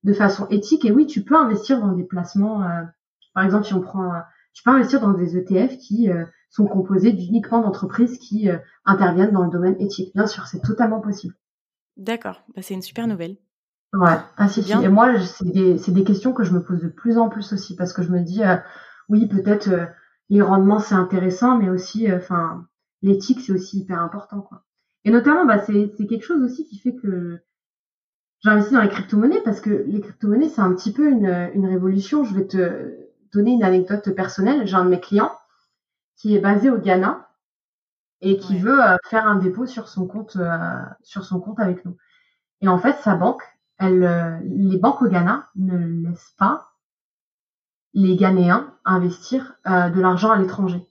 [0.07, 0.87] de façon éthique.
[0.87, 2.65] Et oui, tu peux investir dans des placements.
[3.35, 4.11] par exemple, si on prend,
[4.55, 6.09] tu peux investir dans des ETF qui
[6.49, 8.49] sont composés uniquement d'entreprises qui
[8.87, 10.15] interviennent dans le domaine éthique.
[10.15, 11.35] Bien sûr, c'est totalement possible.
[11.97, 13.37] D'accord, bah, c'est une super nouvelle.
[13.93, 17.19] Ouais, ah si, Et moi, c'est des, des, questions que je me pose de plus
[17.19, 18.57] en plus aussi parce que je me dis, euh,
[19.09, 19.87] oui, peut-être euh,
[20.29, 22.67] les rendements c'est intéressant, mais aussi, euh, enfin,
[23.01, 24.65] l'éthique c'est aussi hyper important, quoi.
[25.05, 27.39] Et notamment, bah, c'est quelque chose aussi qui fait que
[28.47, 32.25] j'investis dans les crypto-monnaies parce que les crypto-monnaies c'est un petit peu une, une révolution.
[32.25, 32.97] Je vais te
[33.33, 34.67] donner une anecdote personnelle.
[34.67, 35.33] J'ai un de mes clients
[36.17, 37.29] qui est basé au Ghana
[38.23, 38.81] et qui veut
[39.11, 40.39] faire un dépôt sur son compte,
[41.03, 41.97] sur son compte avec nous.
[42.63, 43.43] Et en fait, sa banque
[43.79, 46.73] elle, euh, les banques au Ghana ne laissent pas
[47.93, 50.87] les Ghanéens investir euh, de l'argent à l'étranger.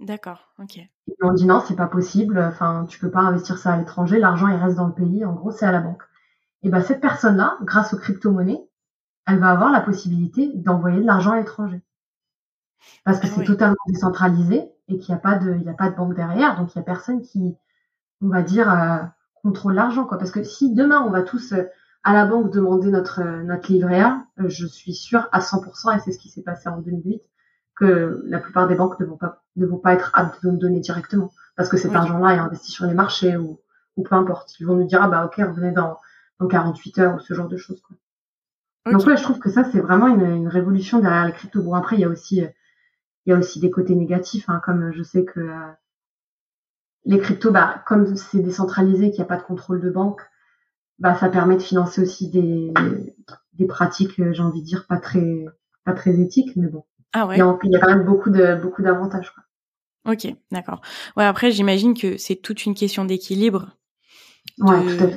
[0.00, 0.76] D'accord, ok.
[0.76, 2.38] Ils ont dit non, c'est pas possible.
[2.38, 4.18] Enfin, tu peux pas investir ça à l'étranger.
[4.18, 5.24] L'argent il reste dans le pays.
[5.24, 6.02] En gros, c'est à la banque.
[6.62, 8.66] Et ben cette personne-là, grâce aux crypto-monnaies,
[9.26, 11.82] elle va avoir la possibilité d'envoyer de l'argent à l'étranger.
[13.04, 15.74] Parce que ah c'est totalement décentralisé et qu'il n'y a pas de, il y a
[15.74, 17.56] pas de banque derrière, donc il y a personne qui,
[18.20, 18.98] on va dire, euh,
[19.42, 20.18] contrôle l'argent, quoi.
[20.18, 21.54] Parce que si demain on va tous
[22.04, 26.00] à la banque demander notre notre livret A, euh, je suis sûre à 100%, et
[26.00, 27.22] c'est ce qui s'est passé en 2008,
[27.74, 30.58] que la plupart des banques ne vont pas ne vont pas être aptes de nous
[30.58, 33.60] donner directement, parce que cet argent-là est investi sur les marchés ou
[33.96, 34.58] ou peu importe.
[34.60, 35.98] Ils vont nous dire ah bah ok, revenez dans
[36.38, 37.80] dans 48 heures ou ce genre de choses.
[37.80, 37.96] Quoi.
[38.92, 41.62] Donc ouais, je trouve que ça c'est vraiment une, une révolution derrière les cryptos.
[41.62, 42.42] Bon après il y a aussi
[43.26, 45.72] il y a aussi des côtés négatifs, hein, comme je sais que euh,
[47.04, 50.22] les cryptos, bah, comme c'est décentralisé, qu'il n'y a pas de contrôle de banque,
[50.98, 52.72] bah, ça permet de financer aussi des,
[53.54, 55.44] des pratiques, j'ai envie de dire, pas très,
[55.84, 56.84] pas très éthiques, mais bon.
[57.12, 57.36] Ah ouais.
[57.36, 59.42] Il y a, il y a quand même beaucoup de, beaucoup d'avantages, quoi.
[60.12, 60.80] Ok, d'accord.
[61.16, 63.70] Ouais, après, j'imagine que c'est toute une question d'équilibre.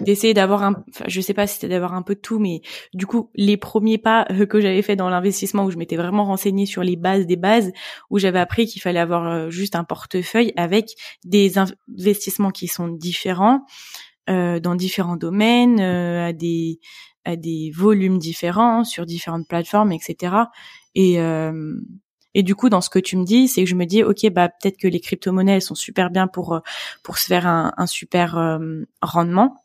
[0.02, 2.62] D'essayer d'avoir un enfin, je sais pas si c'était d'avoir un peu de tout mais
[2.94, 6.26] du coup les premiers pas euh, que j'avais fait dans l'investissement où je m'étais vraiment
[6.26, 7.72] renseignée sur les bases des bases
[8.10, 10.92] où j'avais appris qu'il fallait avoir euh, juste un portefeuille avec
[11.24, 13.62] des investissements qui sont différents
[14.30, 16.80] euh, dans différents domaines, euh, à des
[17.26, 20.36] à des volumes différents sur différentes plateformes, etc.
[20.94, 21.80] Et euh,
[22.36, 24.30] et du coup, dans ce que tu me dis, c'est que je me dis, ok,
[24.32, 26.62] bah peut-être que les crypto-monnaies elles sont super bien pour
[27.04, 28.60] pour se faire un, super
[29.02, 29.56] rendement.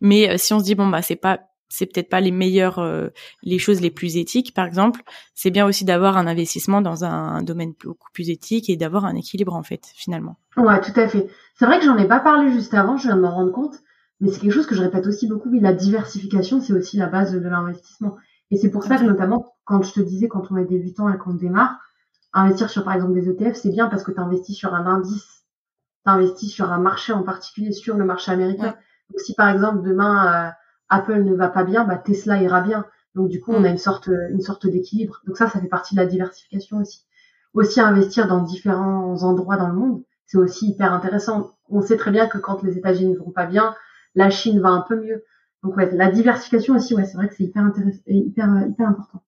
[0.00, 3.08] Mais si on se dit bon bah c'est pas c'est peut-être pas les meilleures euh,
[3.42, 5.02] les choses les plus éthiques par exemple
[5.34, 9.14] c'est bien aussi d'avoir un investissement dans un, domaine beaucoup plus éthique et d'avoir un
[9.14, 10.36] équilibre en fait finalement.
[10.56, 11.28] Ouais tout à fait.
[11.58, 13.76] C'est vrai que j'en ai pas parlé juste avant je viens de m'en rendre compte
[14.20, 15.50] mais c'est quelque chose que je répète aussi beaucoup.
[15.60, 18.16] La diversification c'est aussi la base de l'investissement
[18.50, 21.18] et c'est pour ça que notamment quand je te disais quand on est débutant et
[21.18, 21.78] qu'on démarre
[22.32, 25.44] investir sur par exemple des ETF c'est bien parce que tu investis sur un indice
[26.04, 28.74] tu investis sur un marché en particulier sur le marché américain
[29.10, 30.50] donc si par exemple demain euh,
[30.88, 32.84] Apple ne va pas bien, bah Tesla ira bien.
[33.14, 33.72] Donc du coup, on a mm.
[33.72, 35.20] une sorte une sorte d'équilibre.
[35.26, 37.04] Donc ça, ça fait partie de la diversification aussi.
[37.54, 41.52] Aussi investir dans différents endroits dans le monde, c'est aussi hyper intéressant.
[41.68, 43.74] On sait très bien que quand les États-Unis ne vont pas bien,
[44.14, 45.24] la Chine va un peu mieux.
[45.62, 49.22] Donc ouais, la diversification aussi, ouais, c'est vrai que c'est hyper intéressant, hyper hyper important.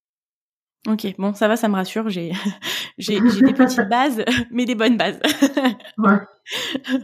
[0.89, 2.09] Ok, bon, ça va, ça me rassure.
[2.09, 2.33] J'ai
[2.99, 5.21] j'ai des petites bases, mais des bonnes bases.
[5.99, 6.19] ouais.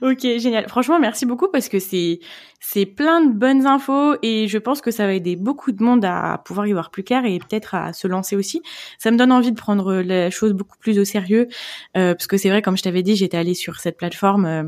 [0.00, 0.66] Ok, génial.
[0.68, 2.20] Franchement, merci beaucoup parce que c'est
[2.60, 6.04] c'est plein de bonnes infos et je pense que ça va aider beaucoup de monde
[6.04, 8.62] à pouvoir y voir plus clair et peut-être à se lancer aussi.
[8.98, 11.48] Ça me donne envie de prendre la chose beaucoup plus au sérieux
[11.96, 14.64] euh, parce que c'est vrai, comme je t'avais dit, j'étais allée sur cette plateforme, euh,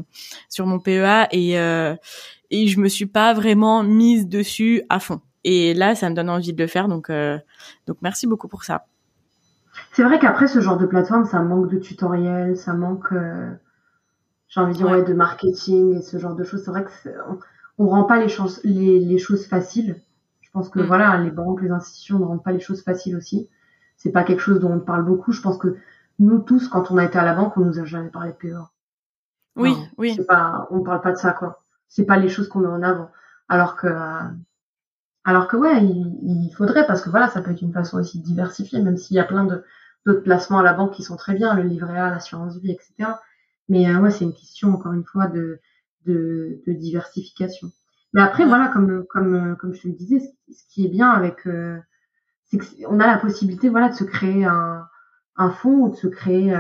[0.50, 1.94] sur mon PEA et euh,
[2.50, 5.20] et je me suis pas vraiment mise dessus à fond.
[5.44, 7.38] Et là, ça me donne envie de le faire, donc euh,
[7.86, 8.86] donc merci beaucoup pour ça.
[9.92, 13.50] C'est vrai qu'après ce genre de plateforme, ça manque de tutoriels, ça manque euh,
[14.48, 15.04] j'ai envie de dire ouais.
[15.04, 16.62] de marketing et ce genre de choses.
[16.64, 16.90] C'est vrai que
[17.28, 17.38] on,
[17.78, 20.02] on rend pas les, choses les, les, choses faciles.
[20.40, 20.86] Je pense que mm.
[20.86, 23.48] voilà, les banques, les institutions ne rendent pas les choses faciles aussi.
[23.96, 25.32] C'est pas quelque chose dont on parle beaucoup.
[25.32, 25.76] Je pense que
[26.18, 28.36] nous tous, quand on a été à la banque, on nous a jamais parlé de
[28.36, 28.68] PEA.
[29.56, 30.18] Oui, oui.
[30.28, 31.62] Pas, on parle pas de ça quoi.
[31.90, 33.10] C'est pas les choses qu'on met en avant.
[33.48, 33.88] Alors que,
[35.24, 38.20] alors que ouais, il, il, faudrait parce que voilà, ça peut être une façon aussi
[38.20, 39.62] de diversifier, même s'il y a plein de
[40.06, 43.10] d'autres placements à la banque qui sont très bien, le livret A, l'assurance vie, etc.
[43.68, 45.60] Mais euh, ouais, c'est une question encore une fois de,
[46.06, 47.70] de, de diversification.
[48.14, 50.20] Mais après, voilà, comme comme comme je te le disais,
[50.50, 51.78] ce qui est bien avec euh,
[52.46, 54.88] c'est qu'on a la possibilité, voilà, de se créer un,
[55.36, 56.54] un fonds ou de se créer,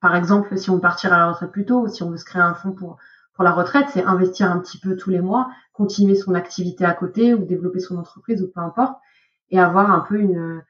[0.00, 2.24] par exemple, si on veut partir à la retraite plus tôt si on veut se
[2.24, 2.98] créer un fonds pour
[3.40, 6.92] pour la retraite, c'est investir un petit peu tous les mois, continuer son activité à
[6.92, 9.00] côté ou développer son entreprise ou peu importe,
[9.48, 10.62] et avoir un peu une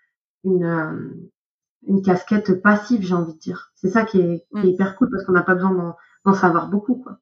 [0.45, 1.31] une
[1.89, 3.73] une casquette passive, j'ai envie de dire.
[3.75, 4.75] C'est ça qui est, qui est, mm.
[4.75, 7.19] hyper cool parce qu'on n'a pas besoin d'en savoir beaucoup, quoi.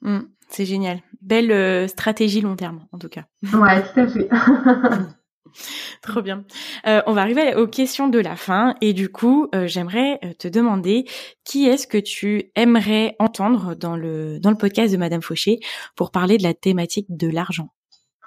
[0.00, 1.02] Mm, c'est génial.
[1.20, 3.26] Belle euh, stratégie long terme, en tout cas.
[3.52, 4.30] Ouais, tout à fait.
[6.02, 6.44] Trop bien.
[6.86, 10.48] Euh, on va arriver aux questions de la fin et du coup, euh, j'aimerais te
[10.48, 11.04] demander
[11.44, 15.60] qui est-ce que tu aimerais entendre dans le dans le podcast de Madame Fauché
[15.96, 17.70] pour parler de la thématique de l'argent?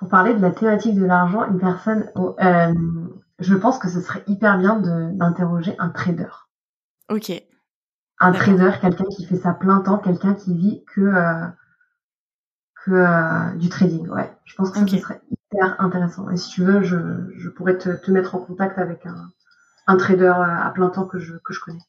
[0.01, 2.74] Pour parler de la thématique de l'argent, une personne, euh,
[3.38, 6.30] je pense que ce serait hyper bien d'interroger un trader.
[7.07, 7.32] Ok.
[8.19, 11.45] Un trader, quelqu'un qui fait ça plein temps, quelqu'un qui vit que euh,
[12.84, 14.07] que euh, du trading.
[14.09, 15.22] Ouais, je pense que ça, serait
[15.52, 16.30] hyper intéressant.
[16.30, 16.97] Et si tu veux, je,
[17.38, 19.32] je pourrais te, te mettre en contact avec un,
[19.88, 21.82] un trader à plein temps que je que je connais.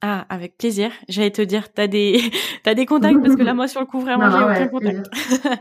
[0.00, 0.92] Ah, avec plaisir.
[1.08, 2.20] J'allais te dire, t'as des,
[2.62, 5.08] t'as des contacts parce que là, moi, sur le coup, vraiment, j'ai aucun contact.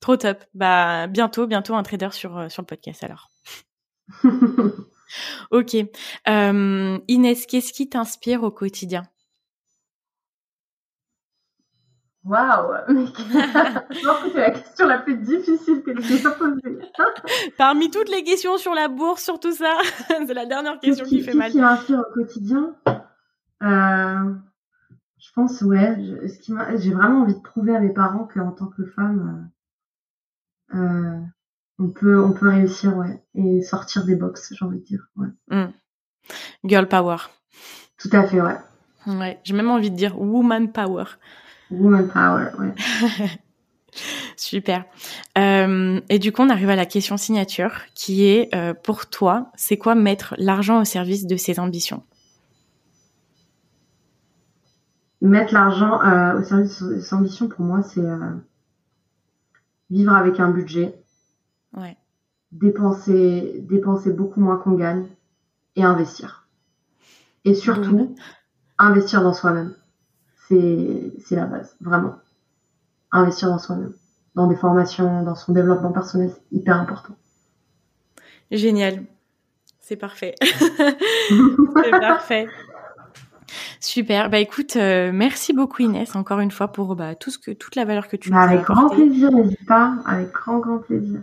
[0.00, 0.44] Trop top.
[0.54, 3.30] Bah, bientôt, bientôt un trader sur, euh, sur le podcast, alors.
[5.50, 5.76] ok.
[6.28, 9.02] Euh, Inès, qu'est-ce qui t'inspire au quotidien?
[12.26, 16.78] Waouh Je pense que c'est la question la plus difficile que j'ai posée.
[17.56, 19.76] Parmi toutes les questions sur la bourse, sur tout ça,
[20.08, 21.46] c'est la dernière question qui, fait mal.
[21.46, 22.74] Qu'est-ce qui m'inspire au quotidien
[23.62, 24.34] euh,
[25.18, 25.96] Je pense, ouais,
[26.76, 29.50] j'ai vraiment envie de prouver à mes parents qu'en tant que femme,
[30.74, 31.20] euh, euh
[31.78, 35.28] on peut on peut réussir ouais et sortir des box j'ai envie de dire ouais.
[35.48, 35.72] Mm.
[36.64, 37.18] Girl power.
[37.98, 38.56] Tout à fait ouais.
[39.06, 41.04] Ouais, j'ai même envie de dire woman power.
[41.70, 42.74] Woman power, ouais.
[44.36, 44.84] Super.
[45.38, 49.50] Euh, et du coup, on arrive à la question signature, qui est euh, pour toi,
[49.56, 52.02] c'est quoi mettre l'argent au service de ses ambitions?
[55.22, 58.02] Mettre l'argent euh, au service de ses ambitions, pour moi, c'est
[59.88, 60.94] vivre avec un budget,
[61.76, 61.96] Ouais.
[62.52, 65.06] Dépenser, dépenser beaucoup moins qu'on gagne
[65.76, 66.48] et investir.
[67.44, 68.16] Et surtout,
[68.78, 69.74] investir dans soi-même.
[70.48, 72.16] C'est, c'est la base, vraiment.
[73.12, 73.92] Investir dans soi-même.
[74.34, 77.14] Dans des formations, dans son développement personnel, c'est hyper important.
[78.50, 79.04] Génial.
[79.80, 80.34] C'est parfait.
[80.40, 82.46] c'est parfait.
[83.80, 84.30] Super.
[84.30, 87.76] Bah écoute, euh, merci beaucoup Inès encore une fois pour bah, tout ce que toute
[87.76, 89.94] la valeur que tu bah, nous as Avec grand plaisir, n'hésite pas.
[90.06, 91.20] Avec grand grand plaisir.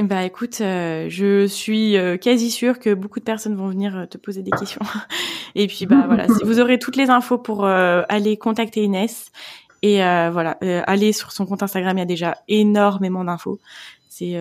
[0.00, 4.06] Bah écoute, euh, je suis euh, quasi sûre que beaucoup de personnes vont venir euh,
[4.06, 4.80] te poser des questions.
[5.54, 9.30] Et puis bah voilà, vous aurez toutes les infos pour aller contacter Inès.
[9.82, 13.58] Et voilà, aller sur son compte Instagram, il y a déjà énormément d'infos.
[14.08, 14.38] C'est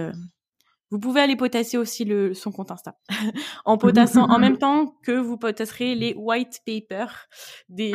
[0.91, 2.95] vous pouvez aller potasser aussi le, son compte Insta.
[3.65, 7.27] En potassant en même temps que vous potasserez les white papers
[7.69, 7.93] des,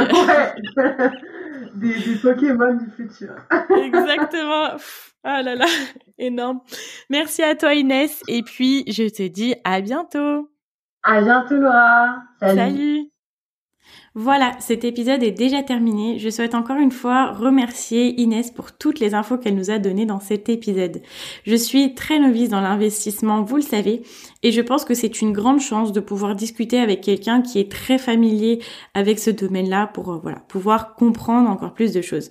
[1.75, 3.35] des, des Pokémon du futur.
[3.85, 4.77] Exactement.
[5.25, 5.67] Ah là là,
[6.19, 6.61] énorme.
[7.11, 10.51] Merci à toi Inès et puis je te dis à bientôt.
[11.03, 12.23] À bientôt Laura.
[12.41, 13.11] Salut.
[14.19, 16.19] Voilà, cet épisode est déjà terminé.
[16.19, 20.07] Je souhaite encore une fois remercier Inès pour toutes les infos qu'elle nous a données
[20.07, 21.03] dans cet épisode.
[21.45, 24.01] Je suis très novice dans l'investissement, vous le savez,
[24.43, 27.71] et je pense que c'est une grande chance de pouvoir discuter avec quelqu'un qui est
[27.71, 28.63] très familier
[28.95, 32.31] avec ce domaine-là pour euh, voilà, pouvoir comprendre encore plus de choses.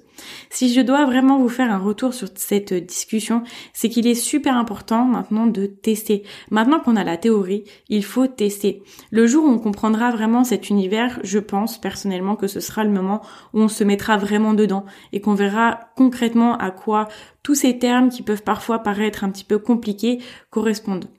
[0.49, 3.43] Si je dois vraiment vous faire un retour sur cette discussion,
[3.73, 6.23] c'est qu'il est super important maintenant de tester.
[6.49, 8.81] Maintenant qu'on a la théorie, il faut tester.
[9.11, 11.39] Le jour où on comprendra vraiment cet univers, je
[11.79, 13.21] personnellement que ce sera le moment
[13.53, 17.07] où on se mettra vraiment dedans et qu'on verra concrètement à quoi
[17.43, 20.19] tous ces termes qui peuvent parfois paraître un petit peu compliqués
[20.49, 21.09] correspondent.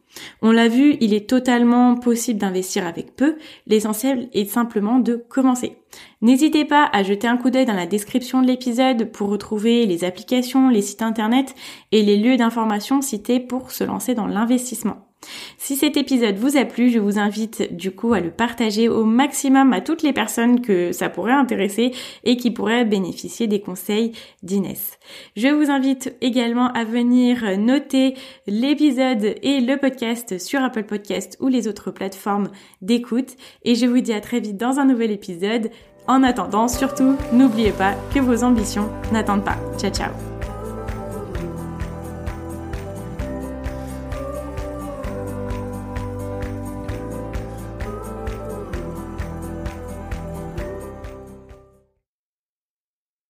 [0.42, 5.76] On l'a vu, il est totalement possible d'investir avec peu, l'essentiel est simplement de commencer.
[6.22, 10.04] N'hésitez pas à jeter un coup d'œil dans la description de l'épisode pour retrouver les
[10.04, 11.54] applications, les sites internet
[11.92, 15.05] et les lieux d'information cités pour se lancer dans l'investissement.
[15.58, 19.04] Si cet épisode vous a plu, je vous invite du coup à le partager au
[19.04, 21.92] maximum à toutes les personnes que ça pourrait intéresser
[22.24, 24.12] et qui pourraient bénéficier des conseils
[24.42, 24.98] d'Inès.
[25.36, 28.14] Je vous invite également à venir noter
[28.46, 32.48] l'épisode et le podcast sur Apple Podcast ou les autres plateformes
[32.82, 35.70] d'écoute et je vous dis à très vite dans un nouvel épisode.
[36.08, 39.58] En attendant, surtout, n'oubliez pas que vos ambitions n'attendent pas.
[39.78, 40.35] Ciao ciao